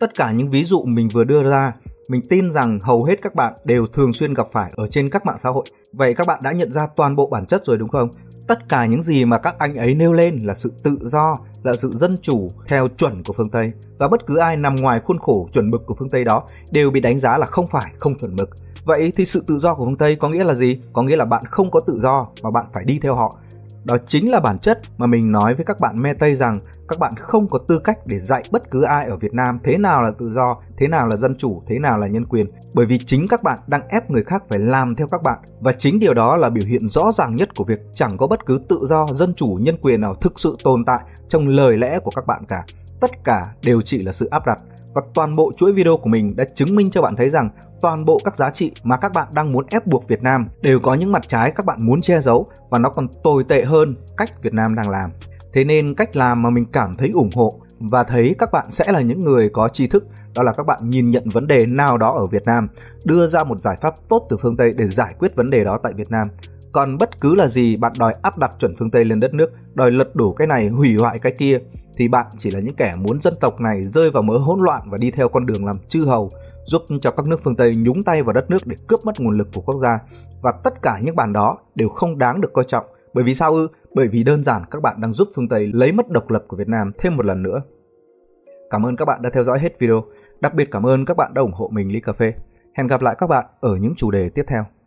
Tất 0.00 0.14
cả 0.14 0.32
những 0.32 0.50
ví 0.50 0.64
dụ 0.64 0.84
mình 0.84 1.08
vừa 1.12 1.24
đưa 1.24 1.42
ra, 1.50 1.72
mình 2.08 2.22
tin 2.28 2.50
rằng 2.50 2.78
hầu 2.82 3.04
hết 3.04 3.22
các 3.22 3.34
bạn 3.34 3.54
đều 3.64 3.86
thường 3.86 4.12
xuyên 4.12 4.34
gặp 4.34 4.46
phải 4.52 4.72
ở 4.76 4.86
trên 4.86 5.10
các 5.10 5.26
mạng 5.26 5.38
xã 5.38 5.50
hội. 5.50 5.64
Vậy 5.92 6.14
các 6.14 6.26
bạn 6.26 6.40
đã 6.42 6.52
nhận 6.52 6.70
ra 6.70 6.86
toàn 6.96 7.16
bộ 7.16 7.26
bản 7.26 7.46
chất 7.46 7.64
rồi 7.64 7.78
đúng 7.78 7.88
không? 7.88 8.10
Tất 8.48 8.68
cả 8.68 8.86
những 8.86 9.02
gì 9.02 9.24
mà 9.24 9.38
các 9.38 9.54
anh 9.58 9.74
ấy 9.74 9.94
nêu 9.94 10.12
lên 10.12 10.38
là 10.42 10.54
sự 10.54 10.72
tự 10.84 10.98
do, 11.02 11.36
là 11.62 11.76
sự 11.76 11.92
dân 11.92 12.16
chủ 12.22 12.48
theo 12.68 12.88
chuẩn 12.88 13.22
của 13.24 13.32
phương 13.32 13.50
Tây 13.50 13.72
và 13.98 14.08
bất 14.08 14.26
cứ 14.26 14.36
ai 14.36 14.56
nằm 14.56 14.76
ngoài 14.76 15.00
khuôn 15.00 15.18
khổ 15.18 15.48
chuẩn 15.52 15.70
mực 15.70 15.86
của 15.86 15.94
phương 15.94 16.10
Tây 16.10 16.24
đó 16.24 16.42
đều 16.70 16.90
bị 16.90 17.00
đánh 17.00 17.18
giá 17.18 17.38
là 17.38 17.46
không 17.46 17.66
phải, 17.66 17.92
không 17.98 18.18
chuẩn 18.18 18.36
mực. 18.36 18.50
Vậy 18.84 19.12
thì 19.16 19.24
sự 19.24 19.44
tự 19.46 19.58
do 19.58 19.74
của 19.74 19.84
phương 19.84 19.96
Tây 19.96 20.16
có 20.16 20.28
nghĩa 20.28 20.44
là 20.44 20.54
gì? 20.54 20.80
Có 20.92 21.02
nghĩa 21.02 21.16
là 21.16 21.24
bạn 21.24 21.44
không 21.50 21.70
có 21.70 21.80
tự 21.86 21.98
do 22.00 22.26
mà 22.42 22.50
bạn 22.50 22.64
phải 22.72 22.84
đi 22.84 22.98
theo 23.02 23.14
họ. 23.14 23.36
Đó 23.84 23.96
chính 24.06 24.30
là 24.30 24.40
bản 24.40 24.58
chất 24.58 24.80
mà 24.98 25.06
mình 25.06 25.32
nói 25.32 25.54
với 25.54 25.64
các 25.64 25.80
bạn 25.80 26.02
me 26.02 26.14
Tây 26.14 26.34
rằng 26.34 26.58
các 26.88 26.98
bạn 26.98 27.12
không 27.16 27.48
có 27.48 27.58
tư 27.68 27.78
cách 27.78 27.98
để 28.06 28.18
dạy 28.18 28.42
bất 28.50 28.70
cứ 28.70 28.82
ai 28.82 29.06
ở 29.06 29.16
Việt 29.16 29.34
Nam 29.34 29.58
thế 29.64 29.78
nào 29.78 30.02
là 30.02 30.10
tự 30.18 30.30
do, 30.30 30.56
thế 30.76 30.88
nào 30.88 31.06
là 31.06 31.16
dân 31.16 31.34
chủ, 31.38 31.62
thế 31.66 31.78
nào 31.78 31.98
là 31.98 32.06
nhân 32.06 32.26
quyền. 32.26 32.46
Bởi 32.74 32.86
vì 32.86 32.98
chính 32.98 33.28
các 33.28 33.42
bạn 33.42 33.58
đang 33.66 33.88
ép 33.88 34.10
người 34.10 34.24
khác 34.24 34.42
phải 34.48 34.58
làm 34.58 34.94
theo 34.94 35.06
các 35.10 35.22
bạn. 35.22 35.38
Và 35.60 35.72
chính 35.72 36.00
điều 36.00 36.14
đó 36.14 36.36
là 36.36 36.50
biểu 36.50 36.64
hiện 36.66 36.88
rõ 36.88 37.12
ràng 37.12 37.34
nhất 37.34 37.54
của 37.56 37.64
việc 37.64 37.80
chẳng 37.94 38.16
có 38.16 38.26
bất 38.26 38.46
cứ 38.46 38.60
tự 38.68 38.78
do, 38.82 39.06
dân 39.12 39.34
chủ, 39.34 39.58
nhân 39.60 39.76
quyền 39.82 40.00
nào 40.00 40.14
thực 40.14 40.40
sự 40.40 40.56
tồn 40.64 40.84
tại 40.84 41.00
trong 41.28 41.48
lời 41.48 41.78
lẽ 41.78 41.98
của 41.98 42.10
các 42.16 42.26
bạn 42.26 42.44
cả. 42.48 42.64
Tất 43.00 43.24
cả 43.24 43.46
đều 43.62 43.82
chỉ 43.82 44.02
là 44.02 44.12
sự 44.12 44.28
áp 44.30 44.46
đặt. 44.46 44.58
Và 44.94 45.02
toàn 45.14 45.36
bộ 45.36 45.52
chuỗi 45.56 45.72
video 45.72 45.96
của 45.96 46.08
mình 46.08 46.36
đã 46.36 46.44
chứng 46.54 46.76
minh 46.76 46.90
cho 46.90 47.02
bạn 47.02 47.16
thấy 47.16 47.30
rằng 47.30 47.50
toàn 47.80 48.04
bộ 48.04 48.20
các 48.24 48.36
giá 48.36 48.50
trị 48.50 48.72
mà 48.82 48.96
các 48.96 49.12
bạn 49.12 49.28
đang 49.34 49.52
muốn 49.52 49.66
ép 49.70 49.86
buộc 49.86 50.08
Việt 50.08 50.22
Nam 50.22 50.48
đều 50.60 50.80
có 50.80 50.94
những 50.94 51.12
mặt 51.12 51.28
trái 51.28 51.50
các 51.50 51.66
bạn 51.66 51.78
muốn 51.86 52.00
che 52.00 52.20
giấu 52.20 52.46
và 52.70 52.78
nó 52.78 52.90
còn 52.90 53.08
tồi 53.24 53.44
tệ 53.44 53.64
hơn 53.64 53.88
cách 54.16 54.42
Việt 54.42 54.54
Nam 54.54 54.74
đang 54.74 54.90
làm. 54.90 55.10
Thế 55.52 55.64
nên 55.64 55.94
cách 55.94 56.16
làm 56.16 56.42
mà 56.42 56.50
mình 56.50 56.64
cảm 56.72 56.94
thấy 56.94 57.10
ủng 57.14 57.30
hộ 57.34 57.60
và 57.78 58.04
thấy 58.04 58.34
các 58.38 58.52
bạn 58.52 58.70
sẽ 58.70 58.92
là 58.92 59.00
những 59.00 59.20
người 59.20 59.50
có 59.52 59.68
tri 59.68 59.86
thức 59.86 60.04
đó 60.34 60.42
là 60.42 60.52
các 60.52 60.66
bạn 60.66 60.78
nhìn 60.82 61.10
nhận 61.10 61.28
vấn 61.28 61.46
đề 61.46 61.66
nào 61.66 61.98
đó 61.98 62.12
ở 62.12 62.26
Việt 62.26 62.42
Nam, 62.46 62.68
đưa 63.04 63.26
ra 63.26 63.44
một 63.44 63.60
giải 63.60 63.76
pháp 63.80 63.94
tốt 64.08 64.26
từ 64.30 64.36
phương 64.36 64.56
Tây 64.56 64.72
để 64.76 64.88
giải 64.88 65.14
quyết 65.18 65.36
vấn 65.36 65.50
đề 65.50 65.64
đó 65.64 65.78
tại 65.82 65.92
Việt 65.92 66.10
Nam. 66.10 66.26
Còn 66.72 66.98
bất 66.98 67.20
cứ 67.20 67.34
là 67.34 67.48
gì 67.48 67.76
bạn 67.76 67.92
đòi 67.98 68.14
áp 68.22 68.38
đặt 68.38 68.50
chuẩn 68.58 68.76
phương 68.76 68.90
Tây 68.90 69.04
lên 69.04 69.20
đất 69.20 69.34
nước, 69.34 69.50
đòi 69.74 69.90
lật 69.90 70.16
đổ 70.16 70.32
cái 70.32 70.46
này, 70.46 70.68
hủy 70.68 70.94
hoại 70.94 71.18
cái 71.18 71.32
kia 71.38 71.56
thì 72.00 72.08
bạn 72.08 72.26
chỉ 72.38 72.50
là 72.50 72.60
những 72.60 72.74
kẻ 72.74 72.94
muốn 72.98 73.20
dân 73.20 73.34
tộc 73.40 73.60
này 73.60 73.84
rơi 73.84 74.10
vào 74.10 74.22
mớ 74.22 74.38
hỗn 74.38 74.60
loạn 74.60 74.82
và 74.90 74.98
đi 74.98 75.10
theo 75.10 75.28
con 75.28 75.46
đường 75.46 75.66
làm 75.66 75.76
chư 75.88 76.04
hầu, 76.04 76.30
giúp 76.64 76.82
cho 77.02 77.10
các 77.10 77.26
nước 77.26 77.40
phương 77.44 77.56
Tây 77.56 77.76
nhúng 77.76 78.02
tay 78.02 78.22
vào 78.22 78.32
đất 78.32 78.50
nước 78.50 78.66
để 78.66 78.76
cướp 78.86 79.00
mất 79.04 79.20
nguồn 79.20 79.38
lực 79.38 79.48
của 79.54 79.60
quốc 79.60 79.78
gia. 79.78 79.98
Và 80.42 80.52
tất 80.64 80.82
cả 80.82 80.98
những 81.02 81.16
bản 81.16 81.32
đó 81.32 81.58
đều 81.74 81.88
không 81.88 82.18
đáng 82.18 82.40
được 82.40 82.52
coi 82.52 82.64
trọng. 82.68 82.84
Bởi 83.14 83.24
vì 83.24 83.34
sao 83.34 83.54
ư? 83.54 83.68
Bởi 83.94 84.08
vì 84.08 84.24
đơn 84.24 84.44
giản 84.44 84.62
các 84.70 84.82
bạn 84.82 85.00
đang 85.00 85.12
giúp 85.12 85.28
phương 85.34 85.48
Tây 85.48 85.70
lấy 85.72 85.92
mất 85.92 86.08
độc 86.08 86.30
lập 86.30 86.44
của 86.48 86.56
Việt 86.56 86.68
Nam 86.68 86.92
thêm 86.98 87.16
một 87.16 87.26
lần 87.26 87.42
nữa. 87.42 87.62
Cảm 88.70 88.86
ơn 88.86 88.96
các 88.96 89.04
bạn 89.04 89.22
đã 89.22 89.30
theo 89.30 89.44
dõi 89.44 89.58
hết 89.58 89.78
video. 89.78 90.04
Đặc 90.40 90.54
biệt 90.54 90.68
cảm 90.70 90.86
ơn 90.86 91.04
các 91.04 91.16
bạn 91.16 91.34
đã 91.34 91.42
ủng 91.42 91.52
hộ 91.52 91.68
mình 91.72 91.92
ly 91.92 92.00
cà 92.00 92.12
phê. 92.12 92.34
Hẹn 92.74 92.86
gặp 92.86 93.02
lại 93.02 93.16
các 93.18 93.26
bạn 93.26 93.44
ở 93.60 93.76
những 93.76 93.94
chủ 93.96 94.10
đề 94.10 94.28
tiếp 94.28 94.44
theo. 94.46 94.79